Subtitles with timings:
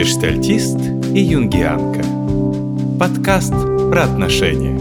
[0.00, 0.78] Гештальтист
[1.14, 2.00] и юнгианка.
[2.98, 3.52] Подкаст
[3.90, 4.78] про отношения.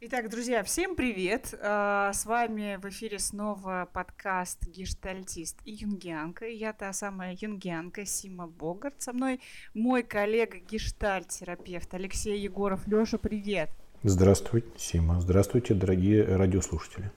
[0.00, 1.54] Итак, друзья, всем привет!
[1.62, 6.46] А, с вами в эфире снова подкаст «Гештальтист» и «Юнгианка».
[6.46, 9.00] Я та самая юнгианка Сима Богарт.
[9.00, 9.40] Со мной
[9.72, 12.88] мой коллега гештальт-терапевт Алексей Егоров.
[12.88, 13.70] Леша, привет!
[14.02, 15.20] Здравствуйте, Сима.
[15.20, 17.12] Здравствуйте, дорогие радиослушатели.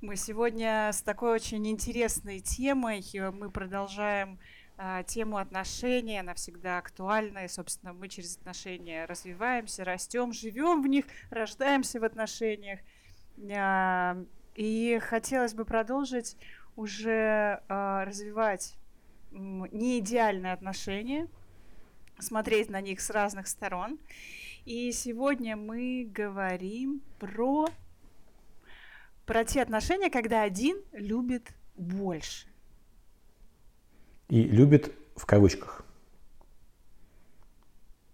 [0.00, 3.04] Мы сегодня с такой очень интересной темой.
[3.32, 4.38] Мы продолжаем
[4.76, 6.20] а, тему отношений.
[6.20, 7.44] Она всегда актуальна.
[7.44, 12.80] И, собственно, мы через отношения развиваемся, растем, живем в них, рождаемся в отношениях.
[13.56, 14.16] А,
[14.54, 16.36] и хотелось бы продолжить
[16.76, 18.76] уже а, развивать
[19.32, 21.26] не идеальные отношения,
[22.18, 23.98] смотреть на них с разных сторон.
[24.66, 27.66] И сегодня мы говорим про
[29.26, 32.46] про те отношения, когда один любит больше.
[34.28, 35.84] И любит в кавычках.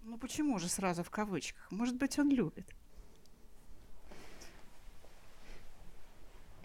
[0.03, 1.67] Ну почему же сразу в кавычках?
[1.71, 2.65] Может быть, он любит.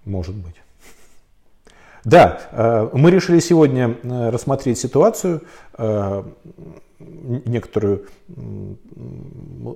[0.05, 0.57] Может быть.
[2.05, 5.43] Да, э, мы решили сегодня э, рассмотреть ситуацию,
[5.79, 6.25] э,
[6.99, 8.07] некоторую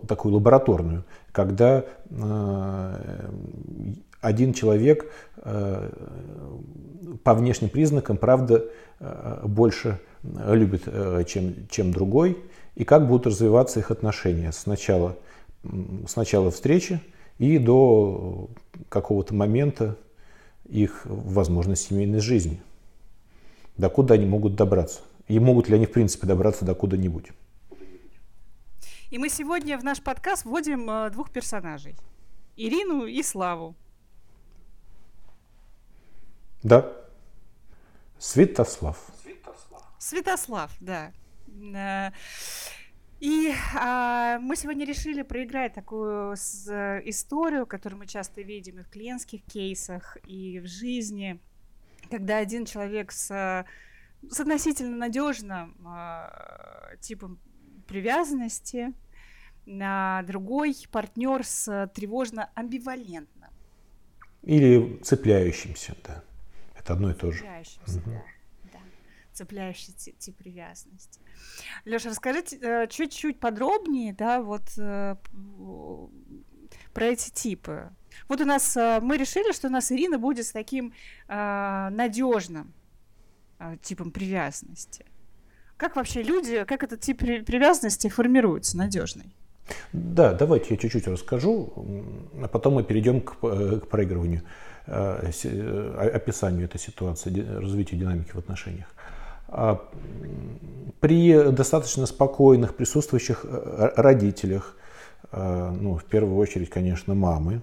[0.06, 1.84] такую лабораторную, когда
[4.20, 5.90] один человек э,
[7.22, 8.64] по внешним признакам, правда,
[8.98, 12.38] э, больше любит, э, чем, чем другой,
[12.74, 15.16] и как будут развиваться их отношения сначала,
[16.06, 17.00] с начала встречи
[17.38, 18.48] и до
[18.88, 19.96] какого-то момента
[20.68, 22.60] их, возможно, семейной жизни.
[23.76, 25.00] До куда они могут добраться.
[25.28, 27.26] И могут ли они, в принципе, добраться до куда-нибудь.
[29.10, 31.94] И мы сегодня в наш подкаст вводим двух персонажей.
[32.56, 33.76] Ирину и Славу.
[36.62, 36.92] Да.
[38.18, 38.98] Святослав.
[39.98, 40.72] Святослав.
[40.80, 41.12] да.
[41.74, 42.10] Э,
[43.20, 46.68] и а, мы сегодня решили проиграть такую с,
[47.04, 51.40] историю, которую мы часто видим и в клиентских кейсах, и в жизни,
[52.10, 53.66] когда один человек с,
[54.30, 57.40] с относительно надежным а, типом
[57.88, 58.94] привязанности,
[59.82, 63.50] а другой партнер с тревожно-амбивалентным.
[64.42, 66.22] Или цепляющимся, да.
[66.88, 67.44] Это одно и то же.
[67.86, 68.22] Угу.
[68.72, 68.78] да.
[69.34, 71.20] Цепляющий тип привязанности.
[71.84, 75.16] Леша, расскажите э, чуть-чуть подробнее, да, вот э,
[76.94, 77.90] про эти типы.
[78.26, 80.94] Вот у нас э, мы решили, что у нас Ирина будет с таким
[81.28, 82.72] надежным
[83.82, 85.04] типом привязанности.
[85.76, 89.36] Как вообще люди, как этот тип привязанности формируется надежный?
[89.92, 94.42] Да, давайте я чуть-чуть расскажу, а потом мы перейдем к, к проигрыванию.
[94.90, 98.86] Э, э, описанию этой ситуации, развитию динамики в отношениях.
[99.48, 99.86] А
[101.00, 104.76] при достаточно спокойных присутствующих э, родителях,
[105.30, 107.60] ну, в первую очередь, конечно, мамы,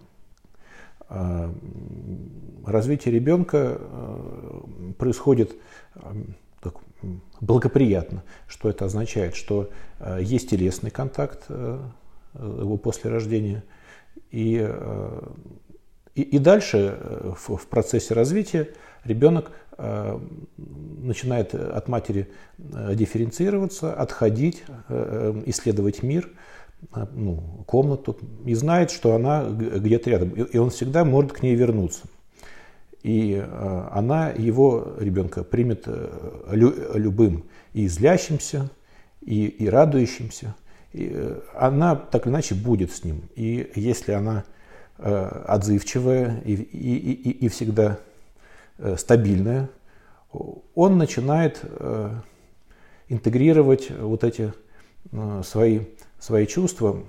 [2.65, 3.79] развитие ребенка
[4.99, 5.55] происходит
[6.61, 6.75] так,
[7.39, 8.23] благоприятно.
[8.47, 9.35] Что это означает?
[9.35, 9.71] Что
[10.19, 13.63] есть телесный контакт его после рождения,
[14.29, 14.69] и
[16.15, 18.69] и, и дальше э, в, в процессе развития
[19.03, 20.17] ребенок э,
[20.57, 24.63] начинает от матери э, дифференцироваться, отходить,
[25.45, 26.29] исследовать мир,
[27.13, 32.03] ну, комнату, и знает, что она где-то рядом, и, он всегда может к ней вернуться.
[33.03, 33.43] И
[33.91, 35.87] она его, ребенка, примет
[36.49, 38.69] лю, любым и злящимся,
[39.21, 40.55] и, и радующимся.
[40.93, 41.15] И,
[41.55, 43.23] она так или иначе будет с ним.
[43.35, 44.43] И если она
[44.97, 47.99] Э, отзывчивая и, и, и, и всегда
[48.77, 49.69] э, стабильная,
[50.73, 52.11] он начинает э,
[53.09, 54.53] интегрировать вот эти
[55.43, 55.81] свои,
[56.17, 57.03] свои чувства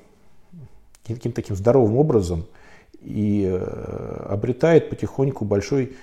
[1.07, 2.47] каким-то таким здоровым образом
[3.01, 3.47] и
[4.29, 5.97] обретает потихоньку большой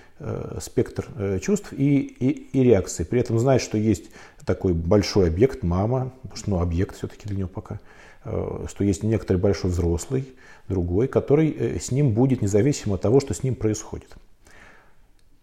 [0.59, 3.05] спектр чувств и, и, и реакций.
[3.05, 4.05] При этом знает, что есть
[4.45, 7.79] такой большой объект, мама, потому что ну, объект все-таки для него пока,
[8.23, 10.25] что есть некоторый большой взрослый,
[10.67, 14.15] другой, который э, с ним будет независимо от того, что с ним происходит.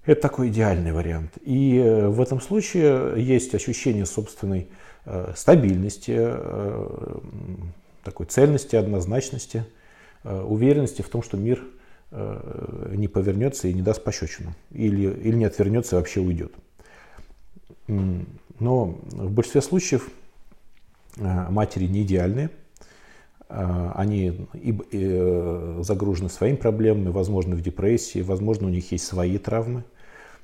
[0.05, 1.33] Это такой идеальный вариант.
[1.43, 4.69] И э, в этом случае есть ощущение собственной
[5.05, 6.35] э, стабильности,
[8.03, 9.65] такой цельности, однозначности,
[10.25, 11.63] уверенности в том, что мир
[12.13, 14.55] не повернется и не даст пощечину.
[14.71, 16.53] Или, или не отвернется и вообще уйдет.
[17.87, 20.09] Но в большинстве случаев
[21.17, 22.51] матери не идеальные–
[23.51, 29.85] они и, и загружены своими проблемами, возможно, в депрессии, возможно, у них есть свои травмы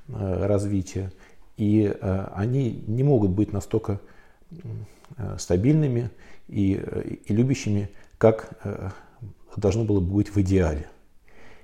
[0.07, 1.11] развития.
[1.57, 3.99] И они не могут быть настолько
[5.37, 6.09] стабильными
[6.47, 6.81] и,
[7.25, 8.51] и любящими, как
[9.57, 10.87] должно было бы быть в идеале.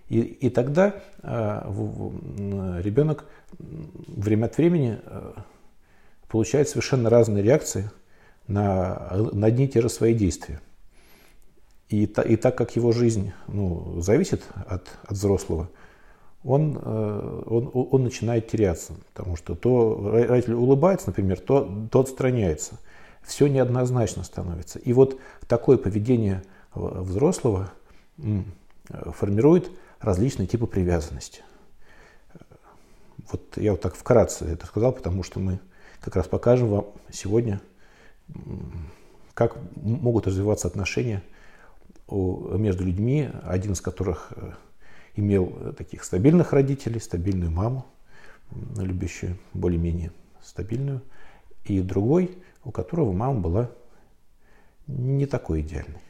[0.10, 3.26] И, и тогда э, ребенок
[3.58, 5.34] время от времени э,
[6.28, 7.90] получает совершенно разные реакции
[8.48, 10.60] на, на одни и те же свои действия.
[11.90, 15.70] И, и так как его жизнь ну, зависит от, от взрослого,
[16.44, 18.94] он, э, он, он начинает теряться.
[19.14, 22.80] Потому что то родитель улыбается, например, то, то отстраняется.
[23.22, 24.80] Все неоднозначно становится.
[24.80, 26.44] И вот такое поведение
[26.76, 27.72] взрослого
[28.90, 31.42] формирует различные типы привязанности.
[33.32, 35.60] Вот я вот так вкратце это сказал, потому что мы
[36.02, 37.62] как раз покажем вам сегодня,
[39.34, 41.24] как могут развиваться отношения
[42.14, 44.54] между людьми, один из которых э,
[45.16, 47.86] имел таких стабильных родителей, стабильную маму,
[48.78, 50.12] любящую более-менее
[50.42, 51.02] стабильную,
[51.66, 53.72] и другой, у которого мама была
[54.88, 56.02] не такой идеальной.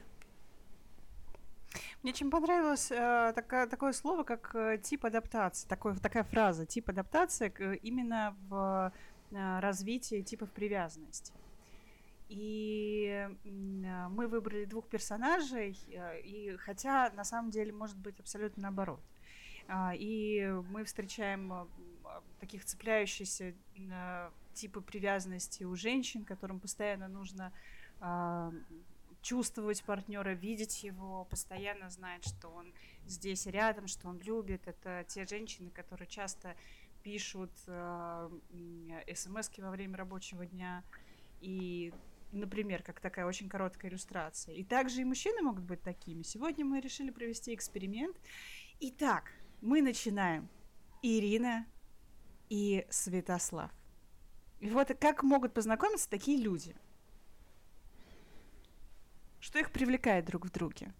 [2.01, 6.89] Мне очень понравилось э, такое, такое слово, как э, тип адаптации, такое, такая фраза, тип
[6.89, 8.91] адаптации э, именно в
[9.31, 11.31] э, развитии типов привязанности.
[12.33, 18.63] И э, мы выбрали двух персонажей, э, и хотя на самом деле может быть абсолютно
[18.63, 18.99] наоборот.
[19.67, 21.65] Э, и мы встречаем э,
[22.39, 27.53] таких цепляющихся э, типы привязанности у женщин, которым постоянно нужно
[28.01, 28.51] э,
[29.21, 32.73] чувствовать партнера, видеть его, постоянно знать, что он
[33.05, 34.67] здесь рядом, что он любит.
[34.67, 36.55] Это те женщины, которые часто
[37.03, 38.29] пишут э,
[39.13, 40.83] смс во время рабочего дня.
[41.41, 41.93] И,
[42.33, 44.55] например, как такая очень короткая иллюстрация.
[44.55, 46.23] И также и мужчины могут быть такими.
[46.23, 48.17] Сегодня мы решили провести эксперимент.
[48.79, 49.31] Итак,
[49.61, 50.49] мы начинаем.
[51.01, 51.65] Ирина
[52.49, 53.71] и Святослав.
[54.61, 56.75] И вот как могут познакомиться такие люди–
[59.43, 60.93] что их привлекает друг в друге?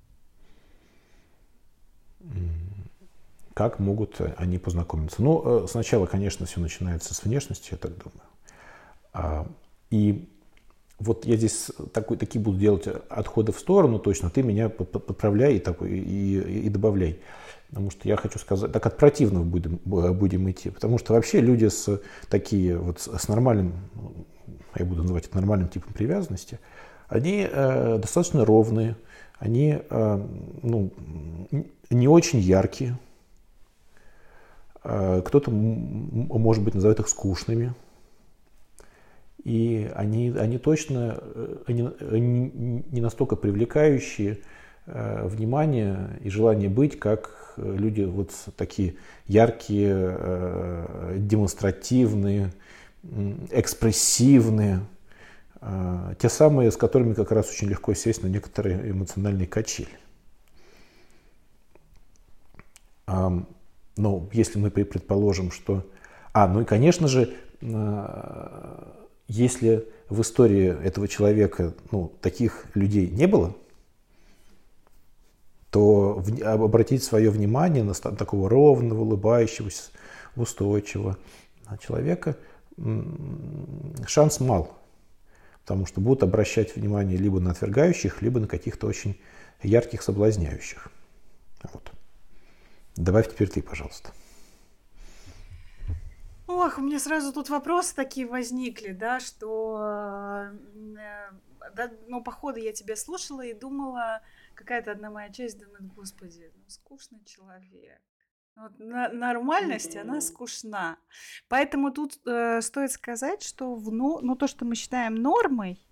[3.54, 5.24] Как могут они познакомиться?
[5.24, 8.30] Ну, э, сначала, конечно, все начинается с внешности, я так думаю.
[9.14, 9.48] А,
[9.92, 10.30] и
[11.04, 15.60] вот я здесь такой, такие буду делать отходы в сторону точно, ты меня подправляй и,
[15.60, 17.20] такой, и, и добавляй.
[17.70, 20.70] Потому что я хочу сказать, так от противного будем, будем идти.
[20.70, 23.74] Потому что вообще люди с такие вот с нормальным,
[24.76, 26.60] я буду называть это нормальным типом привязанности–
[27.14, 28.96] они э, достаточно ровные,
[29.38, 30.28] они э,
[30.64, 30.92] ну,
[31.92, 32.98] не очень яркие.
[34.84, 37.76] Э, кто-то, может быть, называет их скучными.
[39.44, 44.40] И они, они точно э, они, они не настолько привлекающие
[44.86, 48.96] э, внимание и желание быть, как люди вот такие
[49.28, 52.54] яркие, э, демонстративные,
[53.52, 54.80] экспрессивные.
[56.20, 59.88] Те самые, с которыми как раз очень легко сесть на некоторые эмоциональные качели.
[63.08, 65.86] Ну, если мы предположим, что...
[66.34, 67.34] А, ну и, конечно же,
[69.28, 73.56] если в истории этого человека ну, таких людей не было,
[75.70, 79.92] то обратить свое внимание на такого ровного, улыбающегося,
[80.36, 81.18] устойчивого
[81.80, 82.38] человека
[84.08, 84.78] шанс мал
[85.64, 89.18] потому что будут обращать внимание либо на отвергающих, либо на каких-то очень
[89.62, 90.90] ярких соблазняющих.
[91.72, 91.92] Вот.
[92.98, 94.12] Добавь теперь ты, пожалуйста.
[96.56, 101.32] Ох, у меня сразу тут вопросы такие возникли, да, что, э,
[101.74, 104.22] да, ну, походу я тебя слушала и думала,
[104.54, 108.00] какая-то одна моя часть думает, господи, ну, скучный человек,
[108.56, 111.00] вот, на, нормальность, она скучна.
[111.48, 115.84] Поэтому тут э, стоит сказать, что в, ну, ну, то, что мы считаем нормой,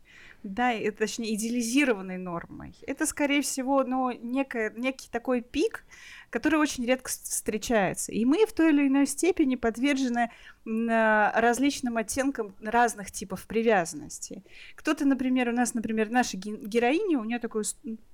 [0.43, 5.83] да, это, точнее, идеализированной нормой, это, скорее всего, ну, некое, некий такой пик,
[6.29, 8.11] который очень редко встречается.
[8.11, 10.31] И мы в той или иной степени подвержены
[10.65, 14.43] различным оттенкам разных типов привязанности.
[14.75, 17.63] Кто-то, например, у нас, например, наша героиня, у нее такой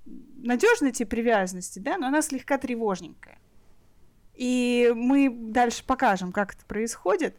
[0.06, 3.38] надежный тип привязанности, да, но она слегка тревожненькая.
[4.34, 7.36] И мы дальше покажем, как это происходит.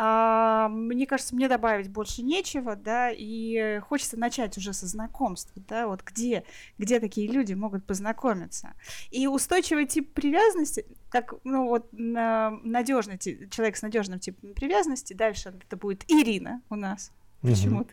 [0.00, 5.88] А, мне кажется, мне добавить больше нечего, да, и хочется начать уже со знакомства, да,
[5.88, 6.44] вот где,
[6.78, 8.74] где такие люди могут познакомиться.
[9.10, 15.76] И устойчивый тип привязанности, как, ну вот, надежный человек с надежным типом привязанности, дальше это
[15.76, 17.10] будет Ирина у нас,
[17.42, 17.90] Почему-то.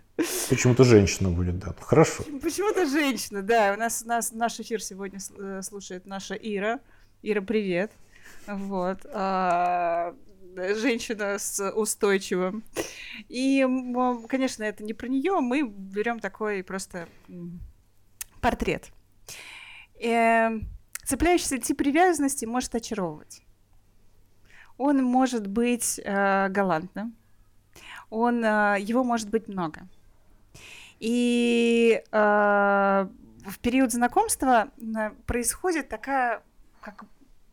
[0.50, 1.74] Почему-то женщина будет, да.
[1.80, 2.24] Хорошо.
[2.42, 3.74] Почему-то женщина, да.
[3.74, 6.80] У нас, у нас наш эфир сегодня э, слушает наша Ира.
[7.22, 7.92] Ира, привет.
[8.48, 9.06] Вот.
[9.12, 10.16] А,
[10.56, 12.64] женщина с устойчивым.
[13.30, 13.66] И,
[14.28, 15.40] конечно, это не про нее.
[15.40, 17.08] Мы берем такой просто
[18.42, 18.92] портрет.
[20.00, 20.60] И, э,
[21.04, 23.42] цепляющийся тип привязанности может очаровывать.
[24.78, 27.16] Он может быть э, галантным.
[28.10, 29.88] Он, э, его может быть много.
[31.00, 33.08] И э,
[33.46, 36.42] в период знакомства э, происходит такая,
[36.82, 37.06] как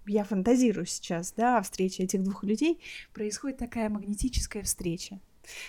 [0.07, 2.81] я фантазирую сейчас, да, о встрече этих двух людей,
[3.13, 5.21] происходит такая магнетическая встреча.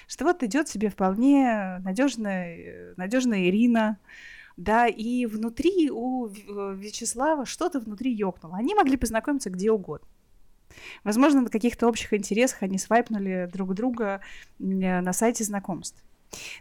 [0.08, 3.98] Что вот идет себе вполне надежная, надежная Ирина,
[4.58, 8.56] да, и внутри у Вячеслава что-то внутри ёкнуло.
[8.56, 10.08] Они могли познакомиться где угодно.
[11.04, 14.22] Возможно, на каких-то общих интересах они свайпнули друг друга
[14.60, 16.04] на сайте знакомств.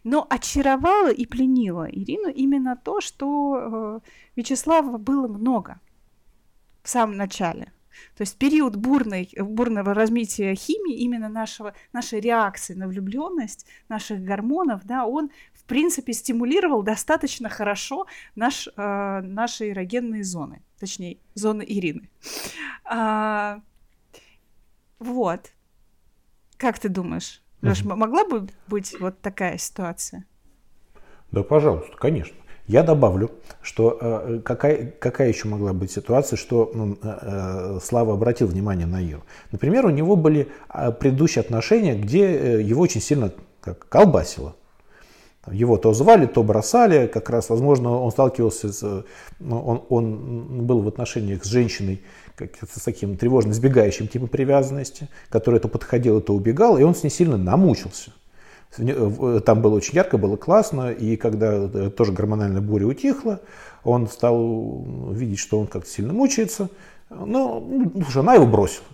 [0.04, 5.80] Но очаровало и пленило Ирину именно то, что э, Вячеслава было много
[6.82, 7.72] в самом начале.
[8.16, 14.84] То есть период бурной, бурного развития химии, именно нашего, нашей реакции на влюбленность, наших гормонов,
[14.84, 22.08] да, он в принципе стимулировал достаточно хорошо наш, э, наши эрогенные зоны, точнее, зоны Ирины.
[22.84, 23.60] А,
[24.98, 25.52] вот.
[26.56, 27.42] Как ты думаешь?
[27.60, 30.24] Леш, могла бы быть вот такая ситуация?
[31.30, 32.36] Да, пожалуйста, конечно.
[32.72, 38.14] Я добавлю, что э, какая, какая еще могла быть ситуация, что ну, э, э, Слава
[38.14, 39.24] обратил внимание на Иру.
[39.50, 44.56] Например, у него были э, предыдущие отношения, где э, его очень сильно как, колбасило.
[45.50, 47.08] Его то звали, то бросали.
[47.08, 49.04] Как раз, возможно, он сталкивался с...
[49.38, 52.00] Ну, он, он был в отношениях с женщиной,
[52.36, 57.02] как, с таким тревожно избегающим типом привязанности, который то подходил, то убегал, и он с
[57.02, 58.12] ней сильно намучился.
[58.76, 63.40] Там было очень ярко, было классно, и когда э, тоже гормональная буря утихла,
[63.84, 66.70] он стал видеть, что он как-то сильно мучается,
[67.10, 68.86] ну, жена его бросила.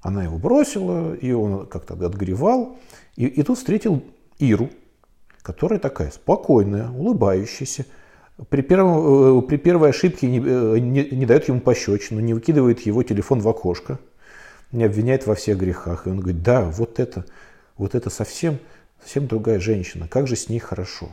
[0.00, 2.78] Она его бросила, и он как-то отгревал.
[3.16, 4.02] И, и тут встретил
[4.38, 4.70] Иру,
[5.42, 7.84] которая такая спокойная, улыбающаяся,
[8.48, 12.80] при, первом, э, при первой ошибке не, э, не, не дает ему пощечину, не выкидывает
[12.80, 13.98] его телефон в окошко,
[14.72, 16.06] не обвиняет во всех грехах.
[16.06, 17.26] И он говорит, да, вот это,
[17.80, 18.58] вот это совсем,
[19.00, 21.08] совсем другая женщина, как же с ней хорошо.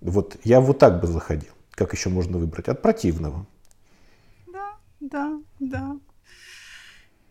[0.00, 1.52] Вот я вот так бы заходил.
[1.72, 2.68] Как еще можно выбрать?
[2.68, 3.44] От противного.
[4.46, 5.96] Да, да, да.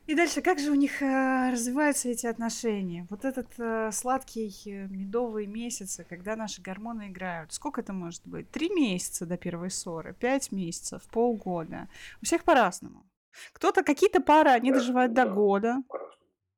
[0.08, 3.08] И дальше, как же у них э, развиваются эти отношения?
[3.10, 7.54] Вот этот э, сладкий э, медовый месяц, когда наши гормоны играют.
[7.54, 8.50] Сколько это может быть?
[8.50, 11.88] Три месяца до первой ссоры, пять месяцев, полгода.
[12.22, 13.06] У всех по-разному.
[13.54, 15.84] Кто-то, какие-то пары, они доживают до года.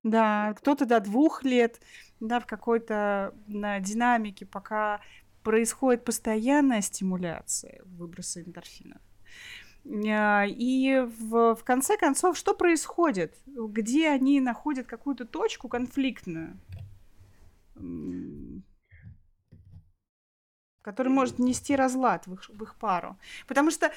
[0.04, 1.80] Да, кто-то до двух лет,
[2.20, 5.02] да, в какой-то на динамике, пока
[5.44, 9.02] происходит постоянная стимуляция выброса эндорфинов.
[9.86, 13.36] А, и в, в конце концов, что происходит?
[13.46, 16.58] Где они находят какую-то точку конфликтную,
[20.82, 23.18] который может нести разлад в их, в их пару.
[23.48, 23.92] Потому что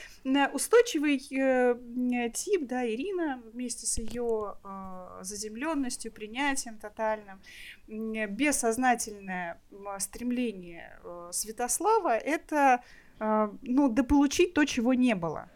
[0.53, 7.41] устойчивый э, тип, да, Ирина, вместе с ее э, заземленностью, принятием тотальным,
[7.87, 9.61] бессознательное
[9.99, 12.83] стремление э, Святослава это
[13.19, 15.49] э, ну, дополучить то, чего не было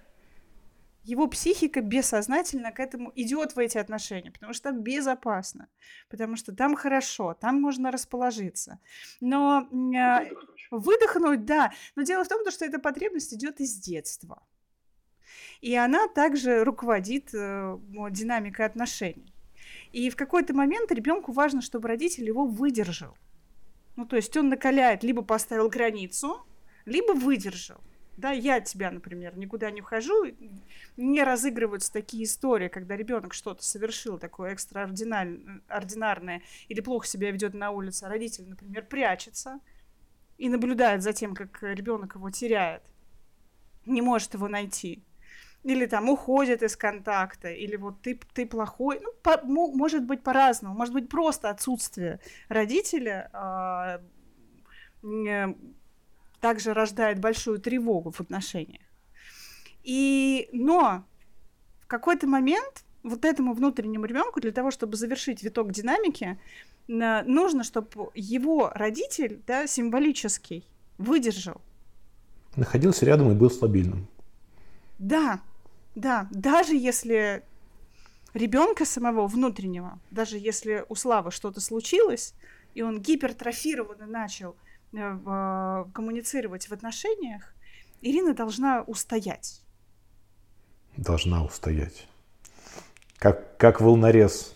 [1.08, 5.68] его психика бессознательно к этому идет в эти отношения, потому что там безопасно,
[6.10, 8.78] потому что там хорошо, там можно расположиться.
[9.20, 10.30] Но э,
[10.70, 14.42] выдохнуть, да, но дело в том, что эта потребность идет из детства.
[15.62, 17.78] И она также руководит э,
[18.10, 19.32] динамикой отношений.
[19.92, 23.16] И в какой-то момент ребенку важно, чтобы родитель его выдержал.
[23.96, 26.46] Ну, то есть он накаляет, либо поставил границу,
[26.84, 27.80] либо выдержал
[28.18, 30.26] да, я тебя, например, никуда не ухожу,
[30.96, 37.70] не разыгрываются такие истории, когда ребенок что-то совершил такое экстраординарное или плохо себя ведет на
[37.70, 39.60] улице, а родитель, например, прячется
[40.36, 42.82] и наблюдает за тем, как ребенок его теряет,
[43.86, 45.04] не может его найти.
[45.62, 49.00] Или там уходит из контакта, или вот ты, ты плохой.
[49.00, 50.74] Ну, по, может быть по-разному.
[50.74, 53.30] Может быть просто отсутствие родителя
[55.02, 55.54] э,
[56.40, 58.82] также рождает большую тревогу в отношениях.
[59.82, 61.04] И, но
[61.80, 66.38] в какой-то момент вот этому внутреннему ребенку для того, чтобы завершить виток динамики,
[66.86, 70.66] нужно, чтобы его родитель, да, символический,
[70.98, 71.60] выдержал.
[72.56, 74.08] Находился рядом и был стабильным.
[74.98, 75.40] Да,
[75.94, 77.42] да, даже если
[78.34, 82.34] ребенка самого внутреннего, даже если у Славы что-то случилось,
[82.74, 84.56] и он гипертрофированно начал
[84.92, 87.54] коммуницировать в отношениях,
[88.00, 89.62] Ирина должна устоять.
[90.96, 92.06] Должна устоять.
[93.18, 94.54] Как, как волнорез.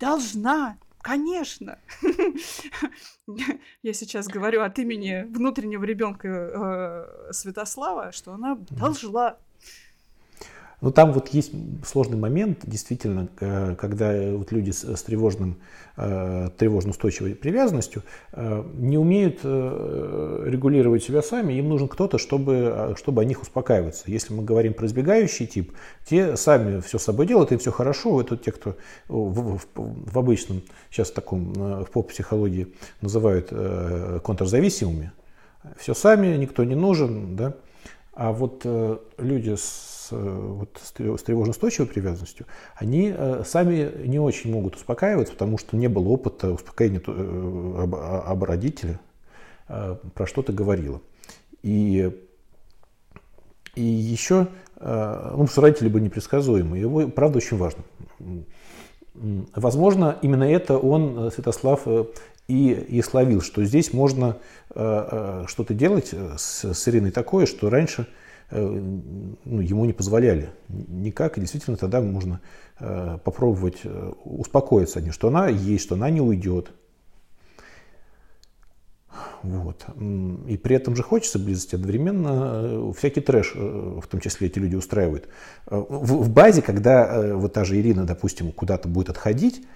[0.00, 0.78] Должна.
[1.00, 1.78] Конечно.
[3.82, 9.36] Я сейчас говорю от имени внутреннего ребенка э, Святослава, что она должна
[10.80, 11.52] но там вот есть
[11.86, 15.56] сложный момент, действительно, э, когда вот люди с, тревожным,
[15.96, 18.02] э, тревожно-устойчивой привязанностью
[18.32, 24.04] э, не умеют регулировать себя сами, им нужен кто-то, чтобы, чтобы о них успокаиваться.
[24.06, 25.72] Если мы говорим про избегающий тип,
[26.04, 28.20] те сами все с собой делают, им все хорошо.
[28.20, 28.76] Это те, кто
[29.08, 33.48] в, в, в обычном, сейчас таком, в поп-психологии называют
[34.22, 35.12] контрзависимыми.
[35.78, 37.54] Все сами, никто не нужен, да.
[38.12, 38.66] А вот
[39.18, 45.58] люди с с, вот, с тревожно-устойчивой привязанностью, они э, сами не очень могут успокаиваться, потому
[45.58, 48.98] что не было опыта успокоения э, об, об родителе,
[49.68, 51.00] э, про что то говорила.
[51.62, 52.12] И,
[53.74, 54.48] и еще,
[54.78, 57.82] ну, что родители были непредсказуемы, его, правда, очень важно.
[59.54, 61.86] Возможно, именно это он, Святослав,
[62.46, 64.36] и, и словил, что здесь можно
[64.70, 71.38] что-то делать с, с Ириной такое, что раньше Э, ну, ему не позволяли никак.
[71.38, 72.40] И действительно тогда можно
[72.78, 76.70] э, попробовать э, успокоиться, что она есть, что она не уйдет.
[79.42, 79.86] Вот.
[79.96, 82.92] И при этом же хочется близости одновременно.
[82.92, 85.28] Всякий трэш, в том числе эти люди устраивают.
[85.66, 89.66] В, в базе, когда вот та же Ирина, допустим, куда-то будет отходить,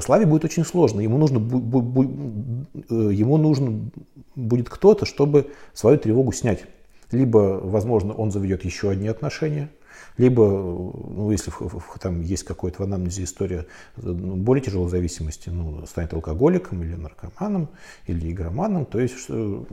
[0.00, 1.00] Славе будет очень сложно.
[1.00, 3.90] Ему нужно, ему нужно
[4.34, 6.64] будет кто-то, чтобы свою тревогу снять.
[7.12, 9.70] Либо, возможно, он заведет еще одни отношения,
[10.18, 11.52] либо, ну, если
[12.00, 13.66] там есть какой-то в анамнезе история
[13.96, 17.68] ну, более тяжелой зависимости, ну, станет алкоголиком или наркоманом,
[18.06, 19.66] или игроманом, то есть что,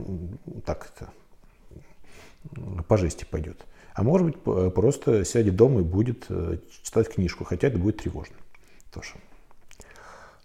[0.64, 1.10] так это
[2.86, 3.66] по жести пойдет.
[3.94, 8.36] А может быть, просто сядет дома и будет э, читать книжку, хотя это будет тревожно
[8.92, 9.10] тоже.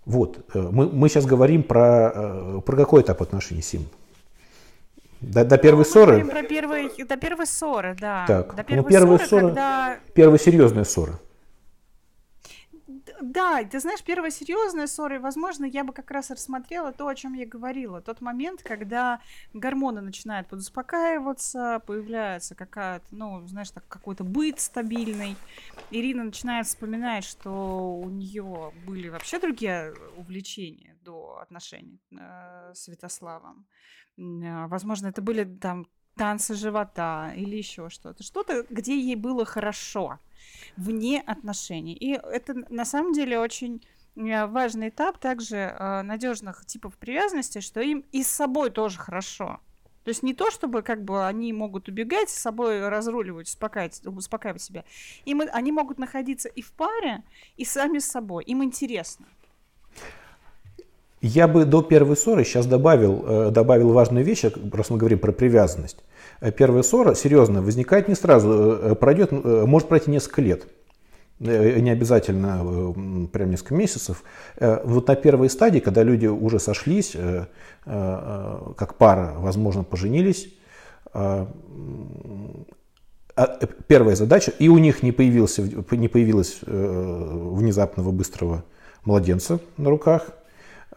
[0.03, 3.86] Вот, э, мы, мы сейчас говорим про, э, про какой этап отношений Сим?
[5.21, 6.25] До, до первой ну, ссоры?
[6.25, 8.25] Про первой, до первой ссоры, да.
[8.28, 9.95] Так, до ну, первой ну первая ссоры, ссора, когда...
[10.13, 11.19] первая серьезная ссора.
[13.21, 17.15] Да, ты знаешь, первая серьезная ссора, и, возможно, я бы как раз рассмотрела то, о
[17.15, 18.01] чем я говорила.
[18.01, 19.21] Тот момент, когда
[19.54, 25.36] гормоны начинают подуспокаиваться, появляется какая-то, ну, знаешь, так, какой-то быт стабильный.
[25.91, 33.67] Ирина начинает вспоминать, что у нее были вообще другие увлечения до отношений э, с Святославом.
[34.17, 38.23] А, возможно, это были там танцы живота или еще что-то.
[38.23, 40.19] Что-то, где ей было хорошо,
[40.78, 41.93] вне отношений.
[41.93, 47.82] И это на самом деле очень э, важный этап также э, надежных типов привязанности, что
[47.82, 49.60] им и с собой тоже хорошо.
[50.04, 54.62] То есть не то, чтобы как бы они могут убегать, с собой разруливать, успокаивать, успокаивать
[54.62, 54.86] себя.
[55.25, 57.23] Им, они могут находиться и в паре,
[57.58, 58.43] и сами с собой.
[58.43, 59.25] Им интересно.
[61.21, 65.32] Я бы до первой ссоры сейчас добавил, э, добавил важную вещь, раз мы говорим про
[65.32, 65.97] привязанность.
[66.41, 70.67] Э, первая ссора, серьезно, возникает не сразу, э, пройдет, может пройти несколько лет.
[71.38, 72.93] Не обязательно
[73.34, 74.23] прям несколько месяцев.
[74.58, 77.13] Вот на первой стадии, когда люди уже сошлись,
[77.84, 80.47] как пара, возможно, поженились,
[81.13, 81.49] а,
[83.88, 88.63] первая задача, и у них не, появился, не появилось внезапного быстрого
[89.04, 90.44] младенца на руках– Э,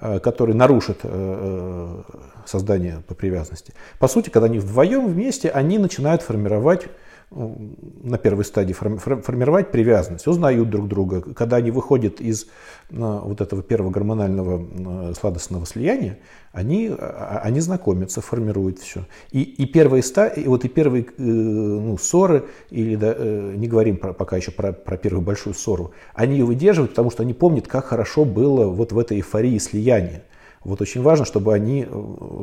[0.00, 2.02] который нарушит э, э,
[2.46, 3.74] создание по привязанности.
[3.98, 6.86] По сути, когда они вдвоем вместе, они начинают формировать
[7.30, 11.20] на первой стадии формировать привязанность, узнают друг друга.
[11.20, 12.46] Когда они выходят из
[12.90, 16.18] вот этого первого гормонального сладостного слияния,
[16.52, 19.06] они, а, они знакомятся, формируют все.
[19.30, 24.36] И, и первые стадии, вот и первые ну, ссоры, или да, не говорим про, пока
[24.36, 28.24] еще про, про первую большую ссору, они ее выдерживают, потому что они помнят, как хорошо
[28.24, 30.24] было вот в этой эйфории слияния.
[30.64, 31.86] Вот очень важно, чтобы они,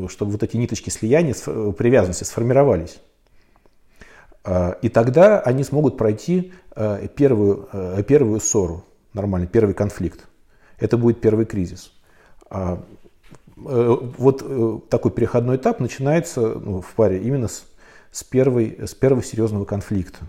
[0.10, 3.00] чтобы вот эти ниточки слияния, привязанности сформировались.
[4.46, 10.28] А, и тогда они смогут пройти а, первую, а, первую ссору, нормальный, первый конфликт.
[10.78, 11.92] Это будет первый кризис.
[12.52, 12.78] Э,
[13.58, 17.64] вот э, такой переходной этап начинается ну, в паре именно с,
[18.12, 20.20] с, первой, с первого серьезного конфликта.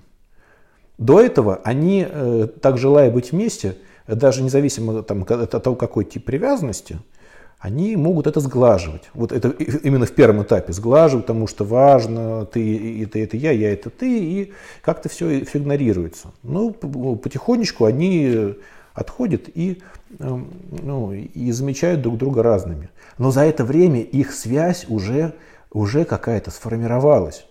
[0.97, 3.77] До этого они, э, так желая быть вместе,
[4.07, 6.99] даже независимо там, от того, какой тип привязанности–
[7.59, 9.11] они могут это сглаживать.
[9.15, 13.73] Вот это именно в первом этапе сглаживать, потому что важно, ты это, это я, я
[13.73, 16.33] это ты, и как-то все, все игнорируется.
[16.43, 18.57] Но ну, потихонечку они,
[18.97, 19.83] отходят и,
[20.19, 22.89] эм, ну, и замечают друг друга разными.
[23.19, 25.35] Но за это время их связь уже,
[25.71, 27.47] уже какая-то сформировалась.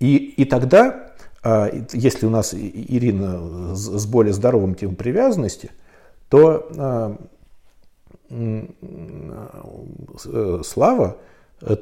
[0.00, 1.12] И, и тогда,
[1.42, 5.70] а, если у нас Ирина с более здоровым типом привязанности,
[6.28, 7.24] то а, э,
[10.64, 11.16] Слава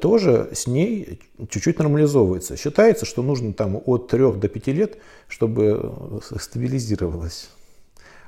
[0.01, 2.55] тоже с ней чуть-чуть нормализовывается.
[2.55, 7.49] Считается, что нужно там от 3 до 5 лет, чтобы стабилизировалась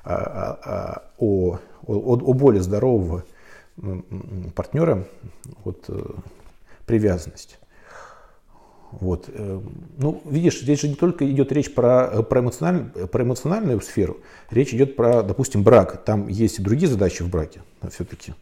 [0.04, 3.24] а, а, а, о, о, более здорового
[4.56, 5.06] партнера
[5.64, 6.02] вот, э,
[6.86, 7.60] привязанность.
[8.92, 9.26] Вот.
[9.28, 9.62] Э,
[9.98, 14.18] ну, видишь, здесь же не только идет речь про, про, эмоциональ, про эмоциональную сферу,
[14.50, 16.04] речь идет про, допустим, брак.
[16.04, 18.34] Там есть и другие задачи в браке, все-таки.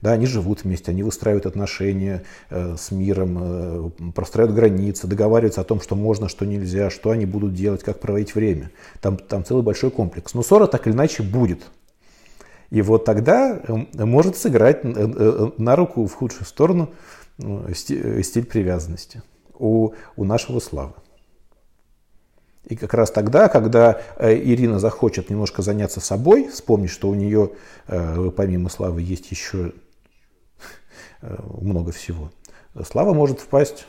[0.00, 5.64] Да, они живут вместе, они выстраивают отношения э, с миром, э, простраивают границы, договариваются о
[5.64, 8.70] том, что можно, что нельзя, что они будут делать, как проводить время.
[9.00, 10.34] Там, там целый большой комплекс.
[10.34, 11.62] Но ссора так или иначе будет.
[12.70, 16.90] И вот тогда э, может сыграть э, э, на руку в худшую сторону
[17.72, 19.22] стиль привязанности
[19.54, 20.94] у, у нашего Славы.
[22.64, 27.50] И как раз тогда, когда Ирина захочет немножко заняться собой, вспомнить, что у нее
[27.86, 29.72] помимо Славы есть еще
[31.20, 32.30] много всего,
[32.84, 33.86] Слава может впасть.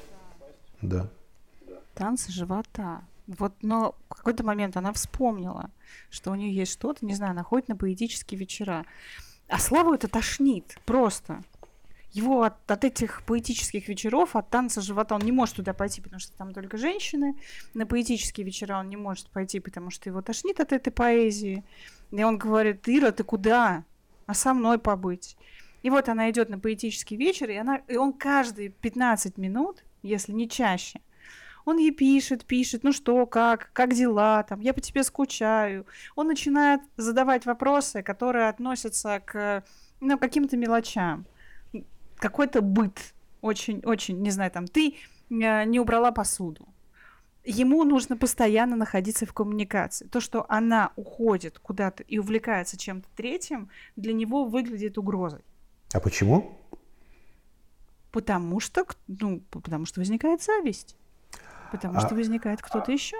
[0.82, 1.08] Да.
[1.96, 3.02] Танцы живота.
[3.28, 5.72] Вот, но в какой-то момент она вспомнила,
[6.12, 8.86] что у нее есть что-то, не знаю, она ходит на поэтические вечера.
[9.48, 11.44] А Славу это тошнит просто.
[12.16, 16.22] Его от, от этих поэтических вечеров, от танца живота, он не может туда пойти, потому
[16.22, 17.36] что там только женщины.
[17.74, 21.66] На поэтические вечера он не может пойти, потому что его тошнит от этой поэзии.
[22.12, 23.84] И он говорит, Ира, ты куда?
[24.28, 25.36] А со мной побыть.
[25.84, 30.32] И вот она идет на поэтический вечер, и, она, и он каждые 15 минут, если
[30.32, 31.02] не чаще,
[31.66, 35.86] он ей пишет, пишет, ну что, как, как дела, там, я по тебе скучаю.
[36.16, 39.66] Он начинает задавать вопросы, которые относятся к
[40.00, 41.26] ну, каким-то мелочам.
[42.18, 43.14] Какой-то быт.
[43.42, 44.96] Очень, очень, не знаю, там, ты
[45.30, 46.68] э, не убрала посуду.
[47.44, 50.08] Ему нужно постоянно находиться в коммуникации.
[50.08, 55.42] То, что она уходит куда-то и увлекается чем-то третьим, для него выглядит угрозой.
[55.94, 56.58] А почему?
[58.12, 60.96] Потому что, ну, потому что возникает зависть.
[61.72, 63.18] Потому а, что возникает кто-то еще.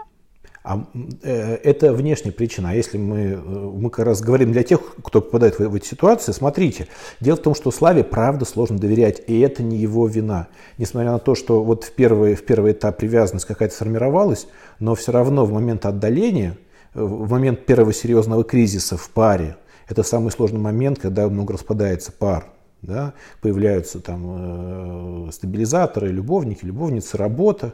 [0.66, 0.84] А
[1.22, 2.72] э, это внешняя причина.
[2.72, 5.86] А если мы, э, мы как раз говорим для тех, кто попадает в, в эти
[5.86, 6.88] ситуации, смотрите,
[7.20, 10.48] дело в том, что Славе правда сложно доверять, и это не его вина.
[10.80, 14.48] Несмотря на то, что вот в первый, в первый этап привязанность какая-то сформировалась,
[14.80, 16.58] но все равно в момент отдаления,
[16.96, 22.12] э, в момент первого серьезного кризиса в паре, это самый сложный момент, когда много распадается
[22.12, 22.48] пар.
[22.82, 27.74] Да, появляются там э, стабилизаторы, любовники, любовницы, работа.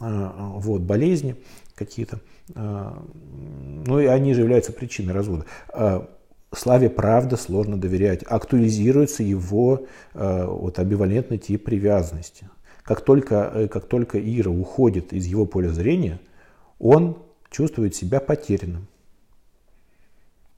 [0.00, 1.36] А, вот, болезни
[1.74, 2.20] какие-то.
[2.54, 3.02] А,
[3.34, 5.46] ну и они же являются причиной развода.
[5.72, 6.08] А,
[6.54, 8.22] Славе правда сложно доверять.
[8.24, 12.46] Актуализируется его вот, амбивалентный тип привязанности.
[12.82, 16.20] Как только, э, как только Ира уходит из его поля зрения,
[16.78, 17.18] он
[17.50, 18.88] чувствует себя потерянным.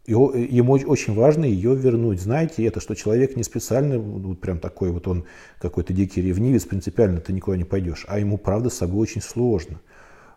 [0.07, 2.20] ему очень важно ее вернуть.
[2.20, 5.24] Знаете, это что человек не специально, вот прям такой вот он
[5.59, 8.05] какой-то дикий ревнивец, принципиально ты никуда не пойдешь.
[8.09, 9.81] А ему, правда, с собой очень сложно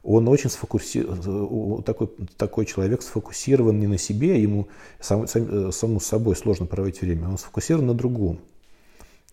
[0.08, 4.70] он очень сфокусирован, такой, такой человек сфокусирован не на себе, ему
[5.02, 8.39] сам, сам, саму собой сложно проводить время, он сфокусирован на другом.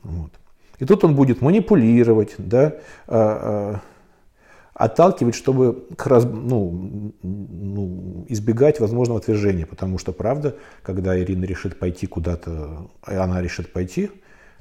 [0.03, 0.33] Вот.
[0.81, 2.75] И тут он будет манипулировать, да,
[3.07, 3.81] а, а,
[4.75, 11.79] отталкивать, чтобы как раз, ну, ну, избегать возможного отвержения, потому что, правда, когда Ирина решит
[11.79, 14.11] пойти куда-то, она решит пойти,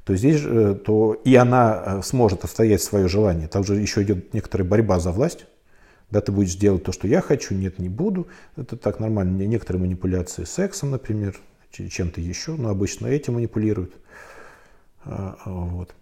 [0.04, 3.48] то здесь же, то и она э, сможет отстоять свое желание.
[3.48, 5.46] Там же еще идет некоторая борьба за власть,
[6.10, 8.28] да, ты будешь делать то, что я хочу, нет, не буду.
[8.56, 9.42] Это так нормально.
[9.42, 11.40] Некоторые манипуляции сексом, например,
[11.70, 13.94] чем-то еще, но обычно этим манипулируют.
[15.04, 15.94] А, а, вот.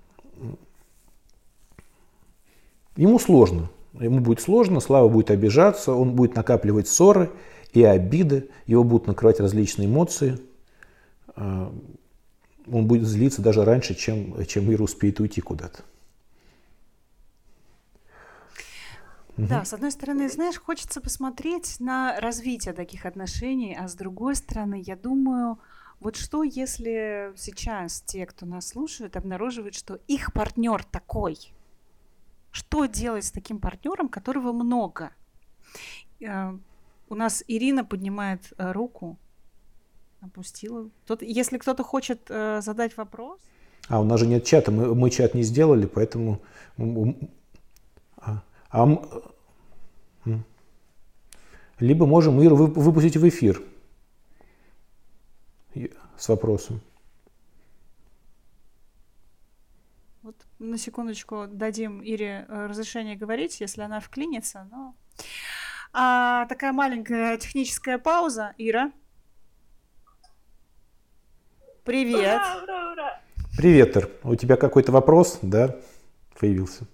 [2.96, 3.70] Ему сложно.
[3.98, 7.30] Ему будет сложно, Слава будет обижаться, он будет накапливать ссоры
[7.72, 10.38] и обиды, его будут накрывать различные эмоции.
[11.36, 11.72] А,
[12.70, 15.82] он будет злиться даже раньше, чем, чем Ира успеет уйти куда-то.
[19.42, 19.48] Угу.
[19.48, 24.80] Да, с одной стороны, знаешь, хочется посмотреть на развитие таких отношений, а с другой стороны,
[24.86, 25.58] я думаю,
[25.98, 31.38] вот что, если сейчас те, кто нас слушает, обнаруживают, что их партнер такой?
[32.52, 35.10] Что делать с таким партнером, которого много?
[36.20, 36.56] Э,
[37.08, 39.18] у нас Ирина поднимает э, руку,
[40.20, 40.88] опустила.
[41.06, 43.40] Тут, если кто-то хочет э, задать вопрос.
[43.88, 46.40] А у нас же нет чата, мы, мы чат не сделали, поэтому
[48.16, 48.42] а,
[51.82, 53.60] либо можем Иру выпустить в эфир.
[56.16, 56.80] с вопросом.
[60.22, 64.94] Вот на секундочку дадим Ире э, разрешение говорить, если она вклинится, но...
[65.92, 68.54] А, такая маленькая техническая пауза.
[68.56, 68.92] Ира.
[71.84, 72.40] Привет.
[72.40, 73.20] Ура, ура, ура.
[73.56, 74.10] Привет, Ир.
[74.22, 75.76] У тебя какой-то вопрос, да,
[76.38, 76.86] появился?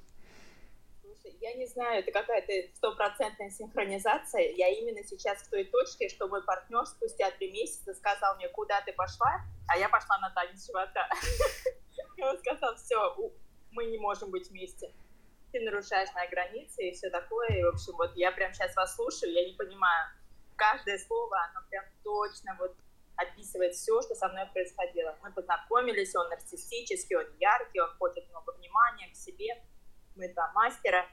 [1.78, 4.50] Знаю, это какая-то стопроцентная синхронизация.
[4.56, 8.80] Я именно сейчас в той точке, что мой партнер спустя три месяца сказал мне, куда
[8.80, 11.08] ты пошла, а я пошла на танец живота.
[12.16, 13.14] И он сказал, все,
[13.70, 14.92] мы не можем быть вместе.
[15.52, 17.46] Ты нарушаешь мои границы и все такое.
[17.50, 20.08] И, в общем, вот я прям сейчас вас слушаю, я не понимаю.
[20.56, 22.74] Каждое слово, оно прям точно вот
[23.14, 25.16] описывает все, что со мной происходило.
[25.22, 29.62] Мы познакомились, он нарциссический, он яркий, он хочет много внимания к себе.
[30.16, 31.06] Мы два мастера.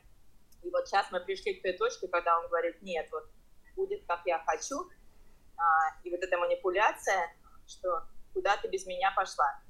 [0.65, 3.25] И вот сейчас мы пришли к той точке, когда он говорит, нет, вот
[3.75, 4.89] будет, как я хочу.
[5.57, 5.63] А,
[6.03, 7.33] и вот эта манипуляция,
[7.67, 9.61] что куда ты без меня пошла.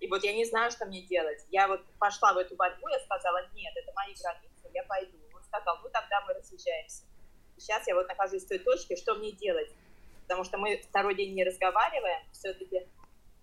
[0.00, 1.44] И вот я не знаю, что мне делать.
[1.50, 5.18] Я вот пошла в эту борьбу, я сказала, нет, это мои границы, я пойду.
[5.34, 7.04] Он сказал, ну тогда мы разъезжаемся.
[7.56, 9.70] И сейчас я вот нахожусь в той точке, что мне делать
[10.28, 12.86] потому что мы второй день не разговариваем, все-таки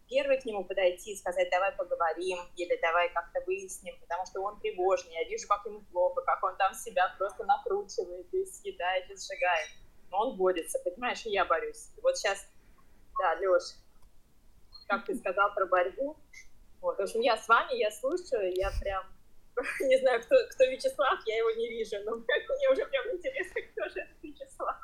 [0.09, 4.59] первый к нему подойти и сказать, давай поговорим, или давай как-то выясним, потому что он
[4.59, 9.15] тревожный, я вижу, как ему плохо, как он там себя просто накручивает и съедает, и
[9.15, 9.69] сжигает.
[10.11, 11.89] Но он борется, понимаешь, и я борюсь.
[12.01, 12.47] Вот сейчас,
[13.19, 13.63] да, Леш,
[14.87, 16.17] как ты сказал про борьбу,
[16.81, 19.03] вот, в общем, я с вами, я слушаю, я прям
[19.81, 23.89] не знаю, кто, кто Вячеслав, я его не вижу, но мне уже прям интересно, кто
[23.89, 24.75] же Вячеслав.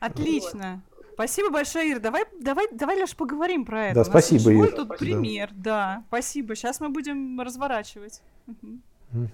[0.00, 0.82] Отлично.
[1.20, 2.00] Спасибо большое, Ир.
[2.00, 3.96] Давай, давай, давай, Леш, поговорим про это.
[3.96, 4.72] Да, спасибо, Ир.
[4.72, 6.02] тут пример, да.
[6.08, 6.54] Спасибо.
[6.54, 8.22] Сейчас мы будем разворачивать.
[8.46, 9.28] Угу.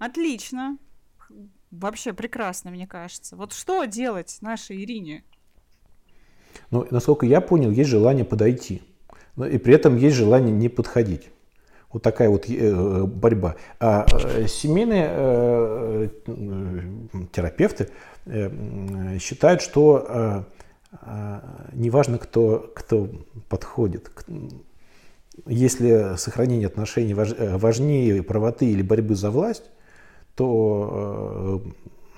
[0.00, 0.78] Отлично.
[1.70, 3.36] Вообще прекрасно, мне кажется.
[3.36, 5.22] Вот что делать нашей Ирине?
[6.72, 8.82] Ну, насколько я понял, есть желание подойти.
[9.36, 11.28] Но и при этом есть желание не подходить.
[11.92, 13.54] Вот такая вот э, борьба.
[13.78, 16.08] А э, семейные э,
[17.32, 17.90] терапевты
[19.20, 20.46] считают, что
[21.72, 23.08] неважно, кто, кто
[23.48, 24.10] подходит.
[25.46, 29.64] Если сохранение отношений важнее правоты или борьбы за власть,
[30.34, 31.62] то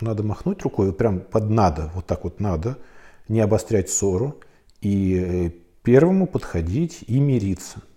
[0.00, 2.78] надо махнуть рукой, прям под надо, вот так вот надо,
[3.28, 4.40] не обострять ссору
[4.80, 7.82] и первому подходить и мириться–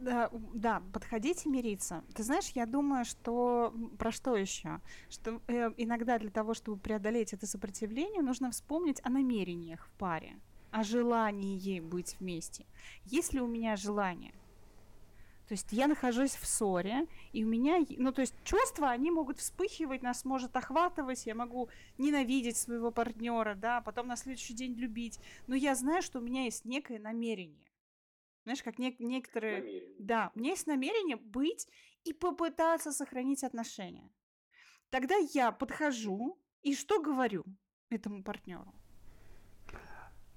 [0.00, 2.02] Да, да, подходить мириться.
[2.14, 4.80] Ты знаешь, я думаю, что про что еще?
[5.10, 10.40] Что э, иногда для того, чтобы преодолеть это сопротивление, нужно вспомнить о намерениях в паре,
[10.70, 12.64] о желании быть вместе.
[13.04, 14.32] Есть ли у меня желание?
[15.48, 19.38] То есть я нахожусь в ссоре, и у меня, ну то есть чувства, они могут
[19.38, 25.18] вспыхивать, нас может охватывать, я могу ненавидеть своего партнера, да, потом на следующий день любить,
[25.46, 27.69] но я знаю, что у меня есть некое намерение.
[28.44, 29.58] Знаешь, как не- некоторые...
[29.58, 29.94] Намерение.
[29.98, 31.68] Да, у меня есть намерение быть
[32.04, 34.10] и попытаться сохранить отношения.
[34.90, 37.44] Тогда я подхожу и что говорю
[37.90, 38.74] этому партнеру?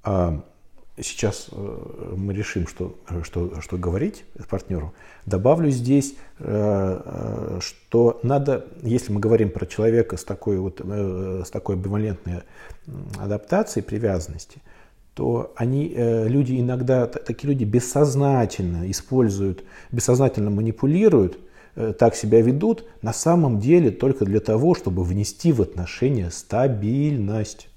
[0.04, 0.44] А,
[0.98, 4.94] сейчас э, мы решим, что, что, что говорить партнеру.
[5.26, 11.50] Добавлю здесь, э, э, что надо, если мы говорим про человека с такой, вот, с
[11.50, 12.44] такой амбивалентной
[13.18, 14.62] адаптацией, привязанности–
[15.13, 21.38] то они, э, люди иногда, такие люди бессознательно используют, бессознательно манипулируют,
[21.76, 27.69] э, так себя ведут, на самом деле только для того, чтобы внести в отношения стабильность.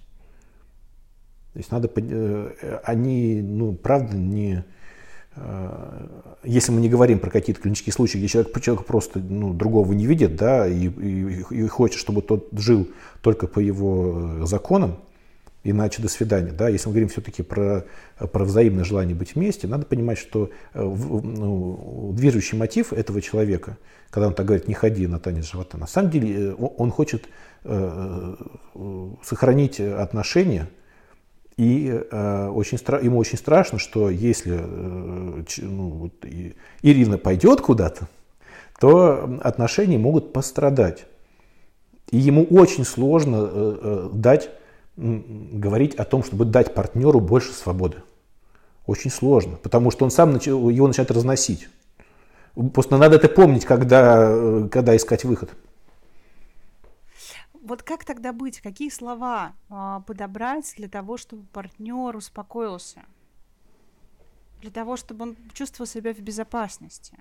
[1.53, 4.65] То есть надо, э, они, ну, правда, не,
[6.43, 10.07] если мы не говорим про какие-то клинические случаи, где человек, человек просто ну, другого не
[10.07, 12.89] видит, да, и, и, и хочет, чтобы тот жил
[13.21, 14.97] только по его законам,
[15.71, 16.53] иначе до свидания.
[16.53, 16.69] Да?
[16.69, 17.85] Если мы говорим все-таки про,
[18.19, 23.79] про взаимное желание быть вместе, надо понимать, что э, ну, движущий мотив этого человека,
[24.11, 27.29] когда он так говорит, не ходи на танец живота, на самом деле э, он хочет
[27.65, 28.37] э,
[29.23, 30.69] сохранить отношения,
[31.57, 37.63] и э, очень стра- ему очень страшно, что если э, ну, вот, и, Ирина пойдет
[37.63, 38.09] куда-то,
[38.79, 41.07] то отношения могут пострадать.
[42.11, 44.51] И ему очень сложно э, э, дать
[44.97, 48.03] говорить о том, чтобы дать партнеру больше свободы.
[48.87, 51.69] Очень сложно, потому что он сам его начинает разносить.
[52.73, 55.51] Просто надо это помнить, когда, когда искать выход.
[57.67, 58.61] Вот как тогда быть?
[58.61, 63.03] Какие слова э, подобрать для того, чтобы партнер успокоился?
[64.63, 67.19] Для того, чтобы он чувствовал себя в безопасности?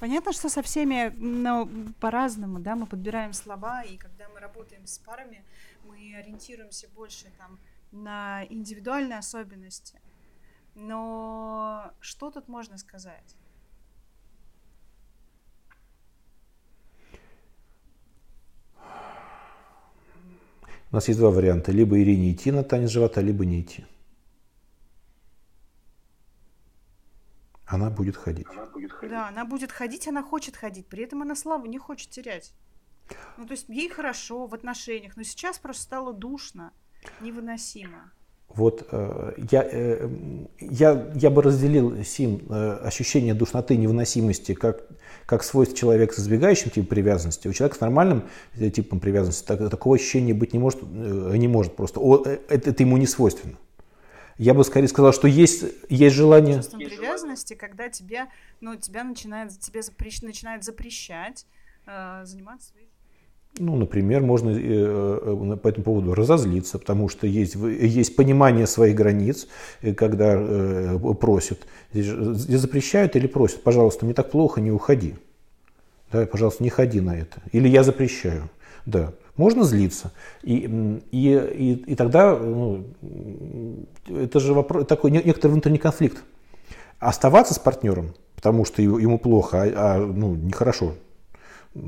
[0.00, 1.68] Понятно, что со всеми, но
[2.00, 5.44] по-разному, да, мы подбираем слова, и когда мы работаем с парами,
[5.84, 7.58] мы ориентируемся больше там
[7.90, 10.00] на индивидуальные особенности.
[10.74, 13.36] Но что тут можно сказать?
[20.90, 21.72] У нас есть два варианта.
[21.72, 23.86] Либо Ирине идти на танец живота, либо не идти.
[27.64, 28.46] Она будет ходить.
[28.50, 29.10] Она будет ходить.
[29.10, 30.86] Да, она будет ходить, она хочет ходить.
[30.86, 32.52] При этом она славу не хочет терять.
[33.36, 36.72] Ну, то есть ей хорошо в отношениях, но сейчас просто стало душно,
[37.20, 38.12] невыносимо.
[38.54, 40.08] Вот э, я, э,
[40.60, 44.82] я, я бы разделил, Сим, э, ощущение душноты, невыносимости как,
[45.24, 47.48] как свойство человека с избегающим типом привязанности.
[47.48, 48.24] У человека с нормальным
[48.74, 52.00] типом привязанности так, такого ощущения быть не может, не может просто.
[52.00, 53.56] О, это, это ему не свойственно.
[54.36, 56.56] Я бы скорее сказал, что есть, есть желание...
[56.56, 58.28] Чувство привязанности, когда тебя,
[58.60, 61.46] ну, тебя начинает, тебе запрещ, начинает запрещать
[61.86, 62.88] э, заниматься своей
[63.58, 68.94] ну, например, можно э, э, по этому поводу разозлиться, потому что есть, есть понимание своих
[68.94, 69.46] границ,
[69.82, 71.66] э, когда просят.
[71.92, 75.14] Здесь запрещают или просят, пожалуйста, мне так плохо, не уходи.
[76.10, 77.42] Да, пожалуйста, не ходи на это.
[77.52, 78.48] Или я запрещаю.
[78.86, 80.12] Да, можно злиться.
[80.42, 82.86] И, и, и, и тогда ну,
[84.08, 86.22] это же вопрос, такой некоторый внутренний конфликт.
[86.98, 90.94] Оставаться с партнером, потому что ему плохо, а, а ну, нехорошо,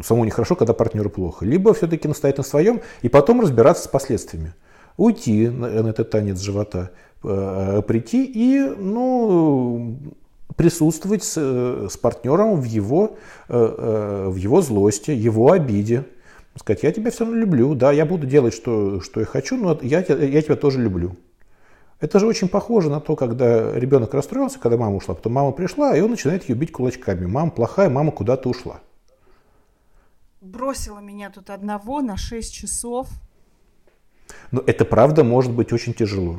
[0.03, 1.44] самому нехорошо, когда партнеру плохо.
[1.44, 4.55] Либо все-таки настоять на своем и потом разбираться с последствиями.
[4.97, 6.90] Уйти на, этот танец живота,
[7.23, 9.99] э, прийти и ну,
[10.57, 13.16] присутствовать с, с партнером в его,
[13.49, 16.05] э, э, в его злости, его обиде.
[16.57, 19.77] Сказать, я тебя все равно люблю, да, я буду делать, что, что я хочу, но
[19.83, 21.16] я, я тебя тоже люблю.
[22.01, 25.97] Это же очень похоже на то, когда ребенок расстроился, когда мама ушла, потом мама пришла,
[25.97, 27.27] и он начинает ее бить кулачками.
[27.27, 28.81] Мама плохая, мама куда-то ушла
[30.44, 33.09] бросила меня тут одного на 6 часов.
[34.50, 36.38] Но это правда может быть очень тяжело.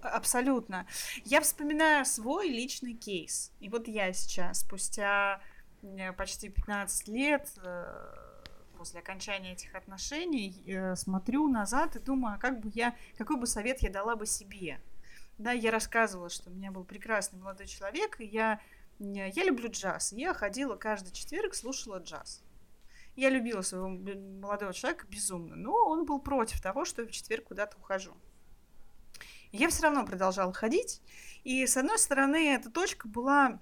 [0.00, 0.86] Абсолютно.
[1.24, 3.52] Я вспоминаю свой личный кейс.
[3.60, 5.40] И вот я сейчас, спустя
[5.82, 7.84] э, почти 15 лет э,
[8.78, 13.46] после окончания этих отношений, э, смотрю назад и думаю, а как бы я, какой бы
[13.46, 14.80] совет я дала бы себе.
[15.38, 18.60] Да, я рассказывала, что у меня был прекрасный молодой человек, и я,
[18.98, 20.12] я люблю джаз.
[20.12, 22.42] Я ходила каждый четверг, слушала джаз.
[23.16, 27.48] Я любила своего молодого человека безумно, но он был против того, что я в четверг
[27.48, 28.16] куда-то ухожу.
[29.52, 31.02] я все равно продолжала ходить,
[31.44, 33.60] и с одной стороны эта точка была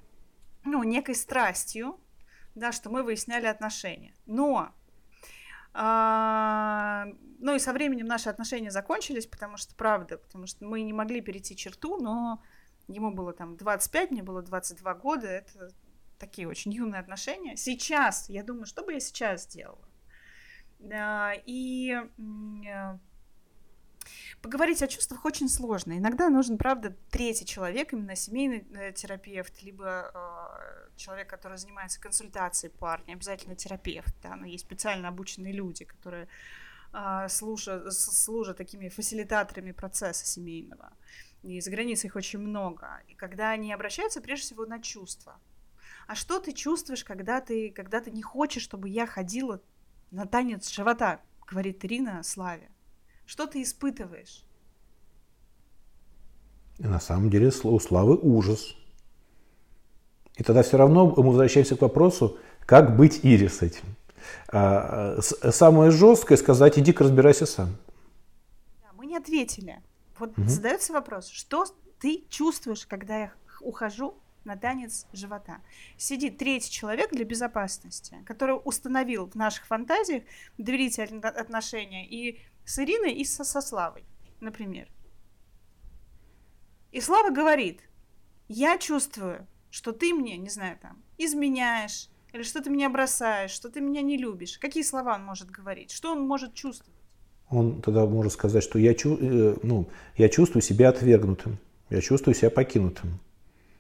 [0.65, 1.99] ну, некой страстью,
[2.55, 4.15] да, что мы выясняли отношения.
[4.27, 4.75] Но
[5.73, 7.07] а,
[7.39, 11.21] ну и со временем наши отношения закончились, потому что, правда, потому что мы не могли
[11.21, 12.43] перейти черту, но
[12.89, 15.71] ему было там 25, мне было 22 года, это
[16.19, 17.57] такие очень юные отношения.
[17.57, 19.89] Сейчас, я думаю, что бы я сейчас сделала?
[21.47, 22.99] И э,
[24.41, 25.99] поговорить о чувствах очень сложно.
[25.99, 32.73] Иногда нужен, правда, третий человек, именно семейный э, терапевт, либо э, человек, который занимается консультацией
[32.73, 36.29] пар, не обязательно терапевт, да, но есть специально обученные люди, которые
[37.29, 40.91] служат, служат такими фасилитаторами процесса семейного.
[41.43, 43.03] И за границей их очень много.
[43.09, 45.39] И когда они обращаются прежде всего на чувства,
[46.09, 49.61] а что ты чувствуешь, когда ты, когда ты не хочешь, чтобы я ходила
[50.11, 52.71] на танец живота, говорит Ирина Славе.
[53.27, 54.42] Что ты испытываешь?
[56.79, 58.75] И на самом деле у Славы ужас.
[60.37, 63.85] И тогда все равно мы возвращаемся к вопросу, как быть Ире с этим.
[64.51, 67.77] А, самое жесткое сказать, иди-ка разбирайся сам.
[68.83, 69.83] Да, мы не ответили.
[70.18, 70.49] Вот угу.
[70.49, 71.66] задается вопрос, что
[72.01, 74.14] ты чувствуешь, когда я ухожу
[74.49, 75.61] на танец живота.
[75.97, 80.25] Сидит третий человек для безопасности, который установил в наших фантазиях
[80.57, 84.05] доверительные отношения и с Ириной, и со, со Славой,
[84.41, 84.89] например.
[86.91, 87.83] И Слава говорит,
[88.49, 93.69] я чувствую, что ты мне, не знаю, там, изменяешь, или что ты меня бросаешь, что
[93.69, 94.59] ты меня не любишь.
[94.59, 95.91] Какие слова он может говорить?
[95.91, 96.99] Что он может чувствовать?
[97.51, 101.59] Он тогда может сказать, что я, э, ну, я чувствую себя отвергнутым,
[101.91, 103.21] я чувствую себя покинутым.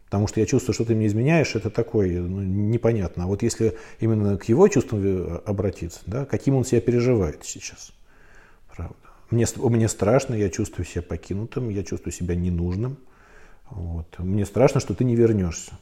[0.08, 3.24] Потому что я чувствую, что ты мне изменяешь, это такое ну, непонятно.
[3.24, 7.92] А вот если именно к его чувствам э, обратиться, да, каким он себя переживает сейчас,
[8.74, 8.96] правда.
[9.28, 12.96] Мне, мне страшно, я чувствую себя покинутым, я чувствую себя ненужным.
[13.68, 14.18] Вот.
[14.18, 15.78] Мне страшно, что ты не вернешься.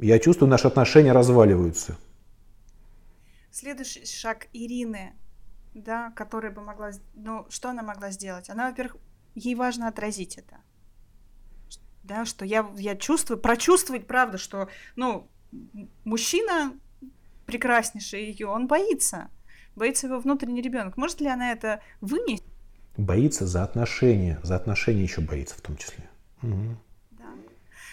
[0.00, 1.96] Я чувствую, наши отношения разваливаются.
[3.52, 5.12] Следующий шаг Ирины,
[5.72, 8.50] да, которая бы могла, ну, что она могла сделать?
[8.50, 8.96] Она, во-первых,
[9.36, 10.56] ей важно отразить это
[12.06, 15.28] да, что я, я чувствую, прочувствовать, правда, что, ну,
[16.04, 16.72] мужчина
[17.46, 19.30] прекраснейший ее, он боится.
[19.74, 20.96] Боится его внутренний ребенок.
[20.96, 22.46] Может ли она это вынести?
[22.96, 24.40] Боится за отношения.
[24.42, 26.08] За отношения еще боится в том числе.
[26.42, 26.76] Угу.
[27.12, 27.24] Да.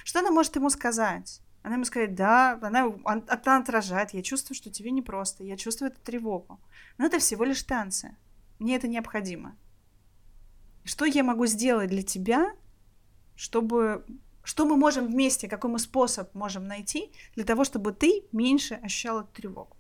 [0.04, 1.42] Что она может ему сказать?
[1.62, 6.02] Она ему сказать, да, она, она отражает, я чувствую, что тебе непросто, я чувствую эту
[6.02, 6.60] тревогу.
[6.98, 8.18] Но это всего лишь танцы.
[8.60, 9.56] Мне это необходимо.
[10.84, 12.52] Что я могу сделать для тебя,
[13.36, 14.06] чтобы...
[14.44, 19.22] Что мы можем вместе, какой мы способ можем найти для того, чтобы ты меньше ощущал
[19.22, 19.78] эту тревогу?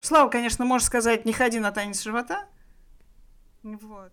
[0.00, 2.46] Слава, конечно, можешь сказать, не ходи на танец живота.
[3.62, 4.12] Вот.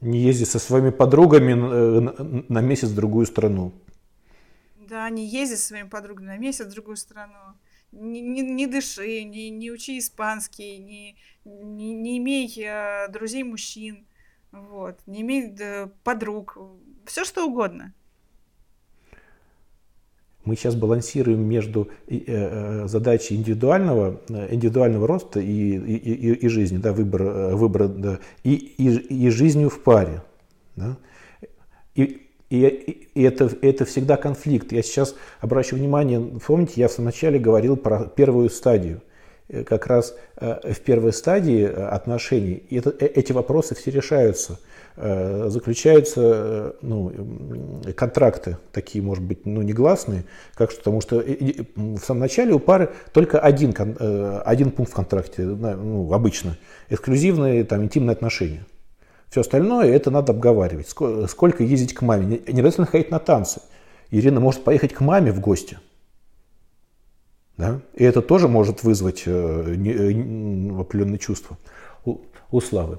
[0.00, 3.72] Не езди со своими подругами э, на месяц в другую страну.
[4.76, 7.54] Да, не езди со своими подругами на месяц в другую страну.
[7.94, 14.04] Не, не, не дыши, не, не учи испанский, не, не, не имей э, друзей мужчин,
[14.50, 15.54] вот, не имей
[16.02, 16.58] подруг,
[17.06, 17.94] все что угодно.
[20.44, 26.78] Мы сейчас балансируем между э, э, задачей индивидуального, индивидуального роста и, и, и, и жизни,
[26.78, 30.22] да, выбора, выбора да, и, и, и жизнью в паре.
[30.76, 30.98] Да.
[31.94, 32.23] И,
[32.56, 34.72] и, и это, это всегда конфликт.
[34.72, 39.02] Я сейчас обращу внимание, помните, я в самом начале говорил про первую стадию.
[39.66, 44.58] Как раз в первой стадии отношений это, эти вопросы все решаются–
[44.96, 47.12] Э, заключаются э, ну,
[47.96, 50.24] контракты, такие, может быть, ну, негласные,
[50.54, 54.94] как что, потому что в самом начале у пары только один, э, один пункт в
[54.94, 56.56] контракте, ну, обычно,
[56.90, 58.64] эксклюзивные там, интимные отношения.
[59.30, 60.88] Все остальное это надо обговаривать.
[60.88, 62.40] Сколько ездить к маме.
[62.46, 63.60] Не обязательно ходить на танцы.
[64.10, 65.78] Ирина может поехать к маме в гости.
[67.56, 67.80] Да?
[67.94, 71.58] И это тоже может вызвать определенные чувства
[72.04, 72.18] у,
[72.50, 72.98] у Славы.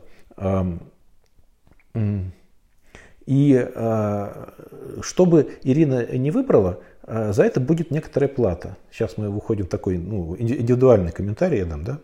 [3.26, 4.54] И а,
[5.02, 8.78] чтобы Ирина не выбрала, а, за это будет некоторая плата.
[8.92, 12.00] Сейчас мы выходим в такой ну, индивидуальный комментарий, я дам, да?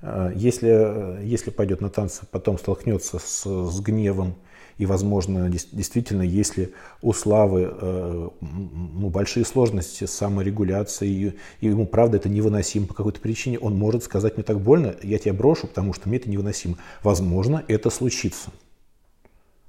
[0.00, 4.34] А, если, если пойдет на танцы, потом столкнется с, с гневом,
[4.78, 6.72] и, возможно, действительно, если
[7.02, 13.58] у Славы ну, большие сложности с саморегуляцией, и ему, правда, это невыносимо по какой-то причине,
[13.58, 16.76] он может сказать, мне так больно, я тебя брошу, потому что мне это невыносимо.
[17.02, 18.52] Возможно, это случится.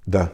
[0.05, 0.31] Да.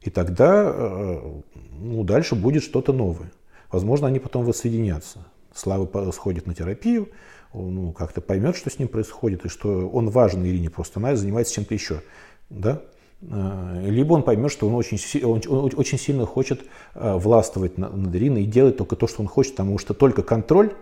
[0.00, 1.40] И тогда э,
[1.78, 3.30] ну, дальше будет что-то новое.
[3.70, 5.26] Возможно, они потом воссоединятся.
[5.54, 7.08] Слава сходит на терапию,
[7.54, 11.54] ну, как-то поймет, что с ним происходит, и что он важен Ирине, просто она занимается
[11.54, 12.02] чем-то еще.
[12.50, 12.82] Да?
[13.22, 18.14] Э, либо он поймет, что он очень, он, он очень сильно хочет э, властвовать над
[18.14, 20.72] Ириной и делать только то, что он хочет, потому что только контроль,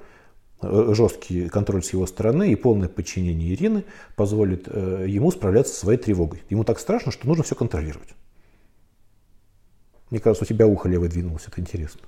[0.62, 3.85] жесткий контроль с его стороны и полное подчинение Ирины
[4.17, 6.43] позволит ему справляться со своей тревогой.
[6.49, 8.14] Ему так страшно, что нужно все контролировать.
[10.11, 12.01] Мне кажется, у тебя ухо левое двинулось, это интересно.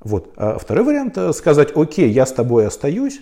[0.00, 0.32] Вот.
[0.36, 3.20] А второй вариант э, сказать, окей, я с тобой остаюсь,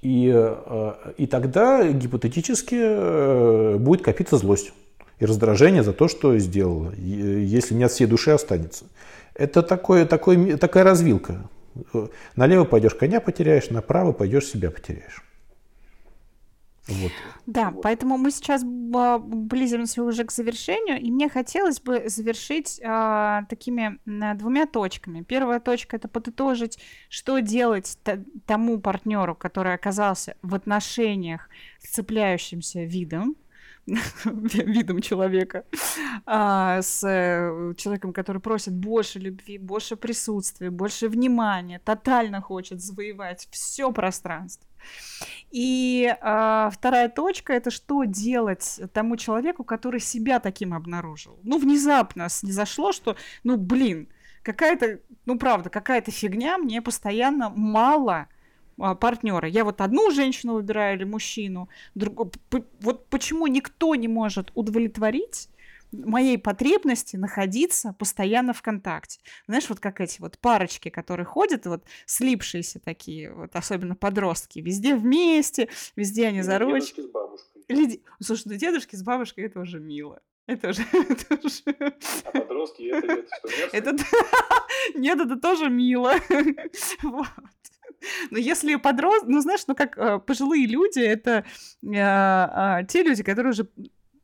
[0.00, 4.72] и, э, и тогда гипотетически э, будет копиться злость
[5.20, 8.86] и раздражение за то, что сделала, если не от всей души останется.
[9.34, 11.42] Это такое, такое, такая развилка.
[12.36, 15.22] Налево пойдешь, коня потеряешь, направо пойдешь, себя потеряешь.
[16.88, 17.12] Вот.
[17.46, 17.82] Да, вот.
[17.82, 24.00] поэтому мы сейчас а, близимся уже к завершению, и мне хотелось бы завершить а, такими
[24.06, 25.22] а, двумя точками.
[25.22, 26.78] Первая точка это подытожить,
[27.08, 27.98] что делать
[28.46, 33.36] тому партнеру, который оказался в отношениях с цепляющимся видом,
[34.24, 35.64] видом человека,
[36.26, 43.48] а, с э, человеком, который просит больше любви, больше присутствия, больше внимания, тотально хочет завоевать
[43.50, 44.66] все пространство.
[45.50, 51.38] И а, вторая точка это что делать тому человеку, который себя таким обнаружил.
[51.42, 54.08] Ну, внезапно снизошло, что, ну, блин,
[54.42, 58.28] какая-то, ну, правда, какая-то фигня, мне постоянно мало
[58.78, 59.46] а, партнера.
[59.48, 61.68] Я вот одну женщину выбираю или мужчину.
[61.94, 62.34] Друг...
[62.80, 65.48] Вот почему никто не может удовлетворить
[65.92, 69.20] моей потребности находиться постоянно в контакте.
[69.46, 74.94] Знаешь, вот как эти вот парочки, которые ходят, вот слипшиеся такие, вот особенно подростки, везде
[74.94, 77.02] вместе, везде они за ручки.
[77.68, 78.02] Или...
[78.20, 80.20] Слушай, ну дедушки с бабушкой это уже мило.
[80.46, 80.82] Это уже...
[80.92, 81.62] Это уже...
[82.24, 83.96] А подростки это, это что, это,
[84.94, 86.14] Нет, это тоже мило.
[87.02, 87.28] вот.
[88.30, 89.24] Но если подрост...
[89.28, 91.44] Ну, знаешь, ну как э, пожилые люди, это
[91.82, 93.68] э, э, те люди, которые уже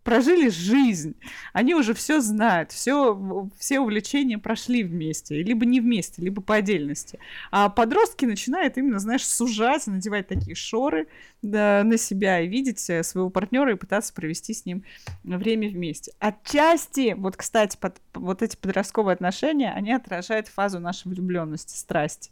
[0.08, 1.16] прожили жизнь,
[1.52, 7.18] они уже все знают, все, все увлечения прошли вместе, либо не вместе, либо по отдельности.
[7.50, 11.08] А подростки начинают именно, знаешь, сужать, надевать такие шоры
[11.42, 14.82] да, на себя и видеть э, своего партнера и пытаться провести с ним
[15.24, 16.14] время вместе.
[16.20, 22.30] Отчасти, вот, кстати, под, вот эти подростковые отношения, они отражают фазу нашей влюбленности, страсти,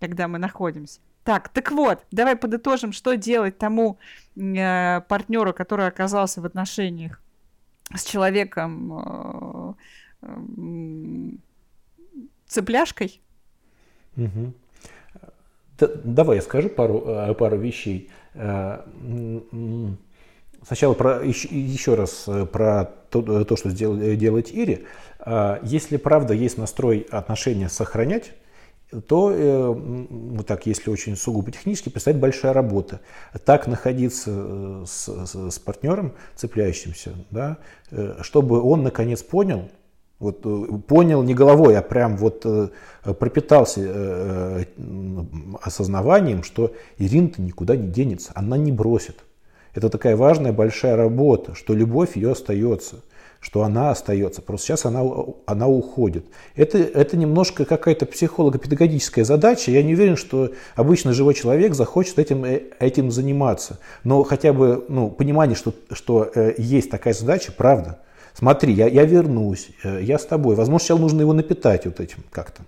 [0.00, 1.00] когда мы находимся.
[1.26, 3.98] Так, так вот, давай подытожим, что делать тому
[4.36, 7.20] э, партнеру, который оказался в отношениях
[7.92, 9.74] с человеком э,
[10.22, 10.36] э,
[12.46, 13.20] цепляшкой.
[14.16, 14.52] Угу.
[15.80, 18.08] Да, давай я скажу пару, э, пару вещей.
[18.34, 18.82] Э,
[20.62, 24.86] сначала про, еще, еще раз э, про то, то что сделать, делать Ири.
[25.64, 28.32] Если правда есть настрой отношения сохранять,
[29.08, 33.00] то, э, вот так, если очень сугубо технически, предстоит большая работа.
[33.44, 37.58] Так находиться э, с, с, с партнером, цепляющимся, да,
[37.90, 39.68] э, чтобы он наконец понял,
[40.18, 40.40] вот
[40.86, 42.46] понял не головой, а прям вот
[43.02, 44.64] пропитался
[45.60, 49.18] осознаванием, что Ирина-то никуда не денется, она не бросит.
[49.74, 53.02] Это такая важная большая работа, что любовь ее остается
[53.46, 54.42] что она остается.
[54.42, 55.04] Просто сейчас она,
[55.46, 56.26] она уходит.
[56.56, 59.70] Это, это немножко какая-то психолого-педагогическая задача.
[59.70, 63.78] Я не уверен, что обычно живой человек захочет этим, э, этим заниматься.
[64.02, 68.00] Но хотя бы ну, понимание, что, что э, есть такая задача, правда.
[68.34, 70.56] Смотри, я, я вернусь, э, я с тобой.
[70.56, 72.62] Возможно, сейчас нужно его напитать вот этим как-то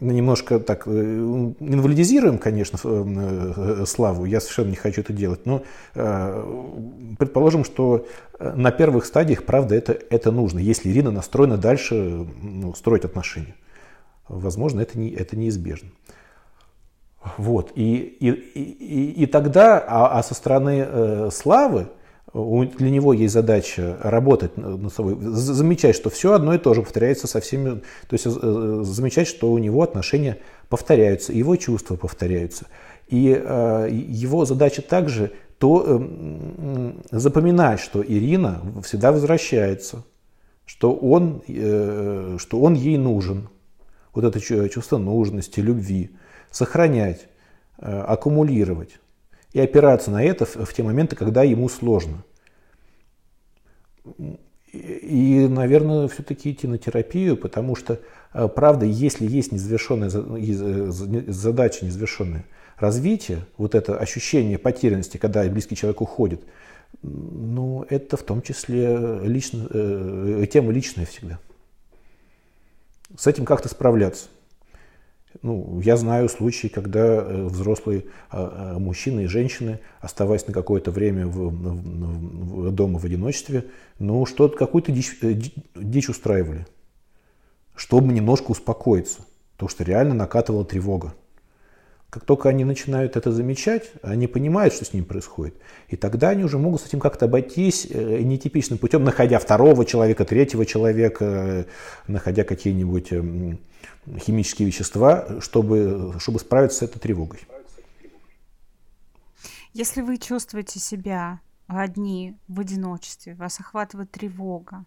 [0.00, 5.62] немножко так э, инвалидизируем, конечно, э, славу, я совершенно не хочу это делать, но
[5.94, 8.06] э, предположим, что
[8.38, 13.54] на первых стадиях, правда, это, это нужно, если Ирина настроена дальше ну, строить отношения.
[14.28, 15.90] Возможно, это, не, это неизбежно.
[17.36, 17.72] Вот.
[17.74, 21.88] И, и, и, и тогда, а, а со стороны э, славы,
[22.32, 27.26] для него есть задача работать над собой, замечать, что все одно и то же повторяется
[27.26, 32.66] со всеми, то есть э, замечать, что у него отношения повторяются, его чувства повторяются.
[33.08, 40.04] И э, его задача также то э, запоминать, что Ирина всегда возвращается,
[40.64, 43.48] что он, э, что он ей нужен,
[44.14, 46.10] вот это чувство нужности, любви,
[46.52, 47.26] сохранять,
[47.78, 48.99] э, аккумулировать
[49.52, 52.24] и опираться на это в, те моменты, когда ему сложно.
[54.72, 57.98] И, наверное, все-таки идти на терапию, потому что,
[58.32, 60.90] э, правда, если есть незавершенная э,
[61.32, 62.44] задача, незавершенное
[62.76, 66.42] развитие, вот это ощущение потерянности, когда близкий человек уходит,
[67.02, 71.40] ну, это в том числе лично, э, тема личная всегда.
[73.16, 74.28] С этим как-то справляться.
[75.42, 80.90] Ну, я знаю случаи, когда э, взрослые а, а, мужчины и женщины, оставаясь на какое-то
[80.90, 83.66] время в, в, в, дома в одиночестве,
[84.00, 85.34] ну, что-то, какую-то дичь, э,
[85.76, 86.66] дичь устраивали,
[87.76, 89.20] чтобы немножко успокоиться,
[89.52, 91.14] потому что реально накатывала тревога.
[92.10, 95.54] Как только они начинают это замечать, они понимают, что с ним происходит.
[95.88, 100.24] И тогда они уже могут с этим как-то обойтись э, нетипичным путем, находя второго человека,
[100.24, 101.66] третьего человека,
[102.08, 103.60] находя какие-нибудь эм,
[104.18, 107.40] химические вещества, чтобы, чтобы справиться с этой тревогой.
[109.72, 114.84] Если вы чувствуете себя одни в одиночестве, вас охватывает тревога,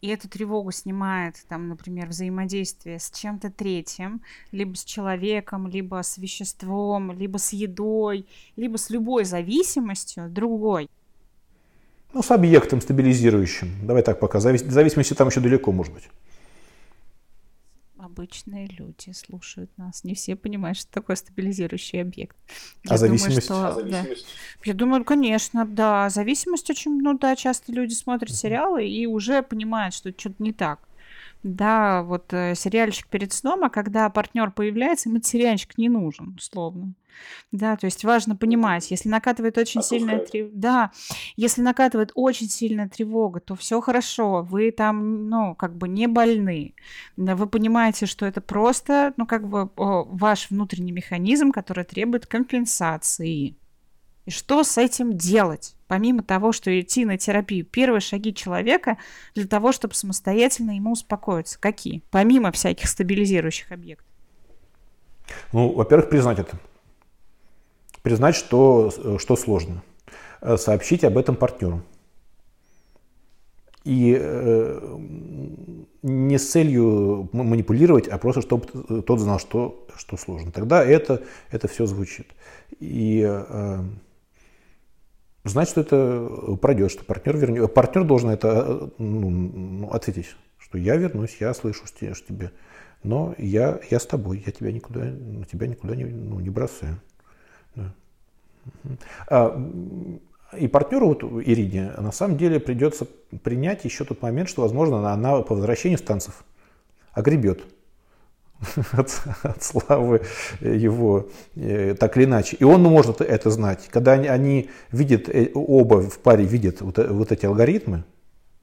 [0.00, 6.18] и эту тревогу снимает, там, например, взаимодействие с чем-то третьим, либо с человеком, либо с
[6.18, 10.90] веществом, либо с едой, либо с любой зависимостью другой.
[12.12, 13.86] Ну, с объектом стабилизирующим.
[13.86, 14.40] Давай так пока.
[14.40, 16.08] Зависимости там еще далеко, может быть
[18.14, 20.04] обычные люди слушают нас.
[20.04, 22.36] Не все понимают, что такое стабилизирующий объект.
[22.84, 23.48] Я а зависимость?
[23.48, 24.06] Думаю, что, а Да.
[24.64, 26.08] Я думаю, конечно, да.
[26.10, 30.88] Зависимость очень, ну да, часто люди смотрят сериалы и уже понимают, что что-то не так.
[31.44, 36.94] Да, вот э, сериальчик перед сном, а когда партнер появляется, ему сериальчик не нужен, условно.
[37.52, 40.90] Да, то есть важно понимать, если накатывает очень сильная тревога, да,
[41.36, 46.74] если накатывает очень сильная тревога, то все хорошо, вы там, ну, как бы не больны.
[47.18, 53.54] Вы понимаете, что это просто, ну, как бы ваш внутренний механизм, который требует компенсации.
[54.26, 55.76] И что с этим делать?
[55.86, 58.96] Помимо того, что идти на терапию, первые шаги человека
[59.34, 61.58] для того, чтобы самостоятельно ему успокоиться.
[61.60, 62.02] Какие?
[62.10, 64.06] Помимо всяких стабилизирующих объектов.
[65.52, 66.58] Ну, во-первых, признать это.
[68.02, 69.82] Признать, что, что сложно.
[70.40, 71.82] Э, сообщить об этом партнеру.
[73.84, 74.98] И э,
[76.02, 78.66] не с целью манипулировать, а просто чтобы
[79.02, 80.52] тот знал, что, что сложно.
[80.52, 82.26] Тогда это, это все звучит.
[82.80, 83.84] И э,
[85.44, 87.72] значит, это пройдет, что партнер вернет.
[87.72, 92.52] Партнер должен это ну, ну, ответить, что я вернусь, я слышу что тебе,
[93.02, 95.02] но я, я с тобой, я тебя никуда,
[95.50, 97.00] тебя никуда не, ну, не бросаю.
[97.74, 97.94] Да.
[99.28, 99.70] А,
[100.58, 103.06] и партнеру, вот Ирине, на самом деле придется
[103.42, 106.44] принять еще тот момент, что, возможно, она по возвращению с танцев
[107.12, 107.64] огребет
[108.92, 110.22] от, от славы
[110.60, 112.56] его э, так или иначе.
[112.56, 113.88] И он может это знать.
[113.90, 118.04] Когда они, они видят, э, оба в паре видят вот, э, вот эти алгоритмы,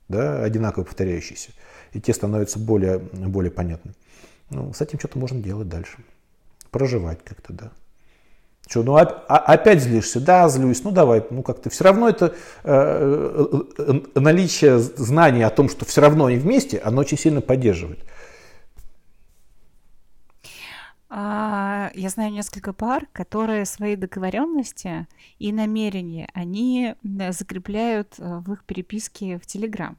[0.07, 1.51] да, одинаково повторяющиеся,
[1.93, 3.93] и те становятся более, более понятны.
[4.49, 5.97] Ну, с этим что-то можно делать дальше.
[6.71, 7.71] Проживать как-то, да.
[8.67, 10.21] Что, ну а, опять злишься?
[10.21, 10.83] Да, злюсь.
[10.83, 12.33] Ну давай, ну как-то все равно это
[12.63, 13.45] э,
[14.15, 17.99] наличие знания о том, что все равно они вместе, оно очень сильно поддерживает.
[21.13, 25.07] А, я знаю несколько пар, которые свои договоренности
[25.39, 26.95] и намерения они
[27.31, 29.97] закрепляют э, в их переписке в Телеграм.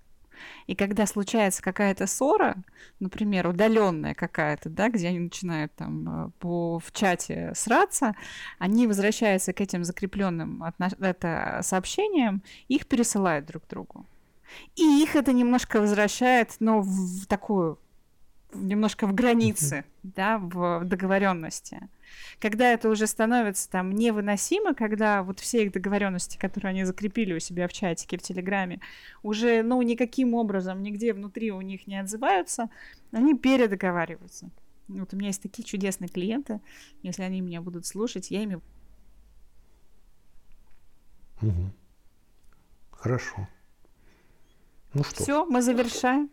[0.66, 2.56] И когда случается какая-то ссора,
[2.98, 8.14] например, удаленная какая-то, да, где они начинают там э, по, в чате сраться,
[8.58, 10.92] они возвращаются к этим закрепленным отнош...
[10.98, 14.06] это, сообщениям, их пересылают друг другу.
[14.76, 17.78] И их это немножко возвращает, ну, в такую
[18.54, 21.88] немножко в границы, да, в договоренности.
[22.38, 27.38] Когда это уже становится там невыносимо, когда вот все их договоренности, которые они закрепили у
[27.38, 28.80] себя в чатике, в Телеграме,
[29.22, 32.68] уже, ну, никаким образом нигде внутри у них не отзываются,
[33.12, 34.50] они передоговариваются.
[34.88, 36.60] Вот у меня есть такие чудесные клиенты,
[37.02, 38.60] если они меня будут слушать, я ими...
[41.40, 41.72] Угу.
[42.92, 43.48] Хорошо.
[44.94, 45.22] Ну что?
[45.22, 46.30] Все, мы завершаем.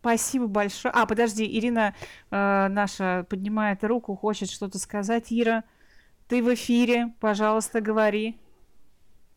[0.00, 0.92] Спасибо большое.
[0.94, 1.94] А, подожди, Ирина
[2.30, 5.26] э, наша поднимает руку, хочет что-то сказать.
[5.30, 5.64] Ира,
[6.28, 8.38] ты в эфире, пожалуйста, говори.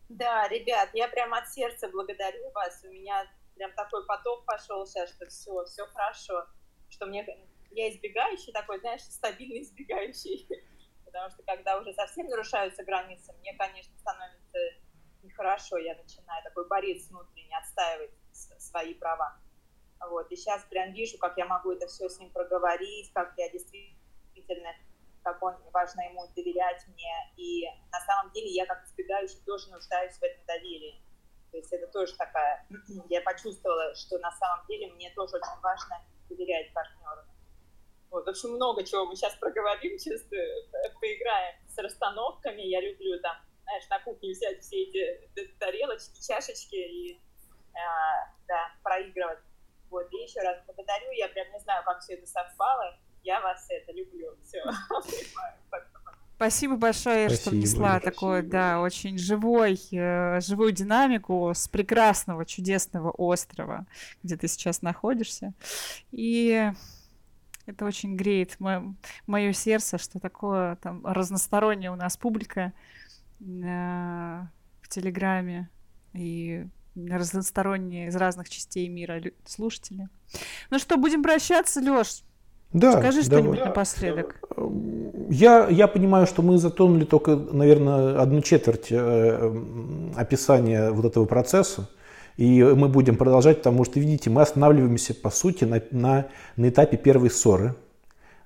[0.10, 2.82] Да, ребят, я прям от сердца благодарю вас.
[2.86, 3.26] У меня
[3.56, 6.46] прям такой поток пошел сейчас, что все, все хорошо.
[6.90, 7.26] Что мне
[7.72, 10.48] я избегающий такой, знаешь, стабильный избегающий.
[11.06, 14.58] Потому что когда уже совсем нарушаются границы, мне, конечно, становится
[15.24, 15.78] нехорошо.
[15.78, 19.40] Я начинаю такой борец внутренне отстаивать свои права.
[20.10, 20.32] Вот.
[20.32, 24.74] И сейчас прям вижу, как я могу это все с ним проговорить, как я действительно,
[25.24, 27.34] как он, важно ему доверять мне.
[27.36, 31.02] И на самом деле я как избегающий тоже нуждаюсь в этом доверии.
[31.52, 32.66] То есть это тоже такая,
[33.10, 37.24] я почувствовала, что на самом деле мне тоже очень важно доверять партнеру.
[38.10, 40.36] Вот, в общем, много чего мы сейчас проговорим, чисто
[41.02, 42.62] поиграем с расстановками.
[42.62, 47.80] Я люблю там, знаешь, на кухне взять все эти тарелочки, чашечки и э,
[48.48, 49.40] да, проигрывать.
[49.90, 53.66] Вот, и еще раз благодарю, я прям не знаю, как все это совпало, я вас
[53.70, 54.62] это люблю, все.
[56.36, 57.42] Спасибо большое, Спасибо.
[57.42, 63.88] что внесла такое, да, очень живой, э, живую динамику с прекрасного, чудесного острова,
[64.22, 65.54] где ты сейчас находишься.
[66.12, 66.72] И
[67.66, 68.94] это очень греет мо-
[69.26, 72.72] мое сердце, что такое там разносторонняя у нас публика
[73.40, 75.70] э, в Телеграме.
[76.14, 76.68] И
[77.10, 80.10] разносторонние из разных частей мира слушатели.
[80.70, 82.24] Ну что, будем прощаться, Лёш?
[82.74, 84.42] Да, Скажи что-нибудь да, напоследок.
[85.30, 89.56] Я, я понимаю, что мы затронули только, наверное, одну четверть э,
[90.16, 91.90] описания вот этого процесса.
[92.36, 96.98] И мы будем продолжать, потому что, видите, мы останавливаемся, по сути, на, на, на этапе
[96.98, 97.74] первой ссоры,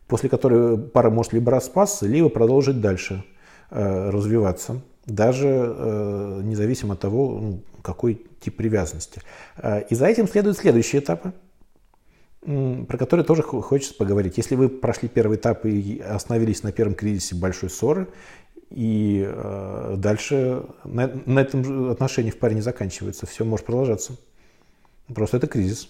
[0.07, 3.23] после которой пара может либо распасться, либо продолжить дальше
[3.69, 4.81] э, развиваться
[5.15, 9.21] даже э, независимо от того, ну, какой тип привязанности.
[9.57, 11.33] Э, и за этим следуют следующие этапы,
[12.41, 14.37] про которые тоже хочется поговорить.
[14.37, 18.07] Если вы прошли первый этап и остановились на первом кризисе большой ссоры,
[18.71, 24.13] и э, дальше на, на этом отношении в паре не заканчивается, все может продолжаться.
[25.13, 25.89] Просто это кризис.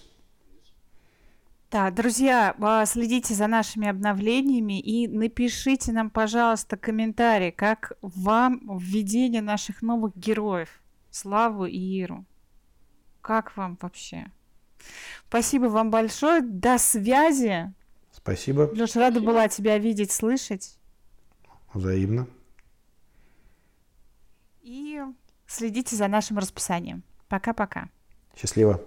[1.72, 9.40] Да, друзья, а, следите за нашими обновлениями и напишите нам, пожалуйста, комментарий, как вам введение
[9.40, 10.68] наших новых героев,
[11.10, 12.26] Славу и Иру.
[13.22, 14.26] Как вам вообще?
[15.28, 16.42] Спасибо вам большое.
[16.42, 17.72] До связи.
[18.12, 18.68] Спасибо.
[18.74, 19.32] Леш, рада Спасибо.
[19.32, 20.76] была тебя видеть, слышать.
[21.72, 22.26] Взаимно.
[24.60, 25.00] И
[25.46, 27.02] следите за нашим расписанием.
[27.28, 27.88] Пока-пока.
[28.36, 28.78] Счастливо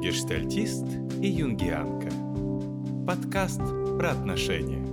[0.00, 0.86] гештальтист
[1.20, 2.08] и юнгианка.
[3.06, 3.60] Подкаст
[3.98, 4.87] про отношения.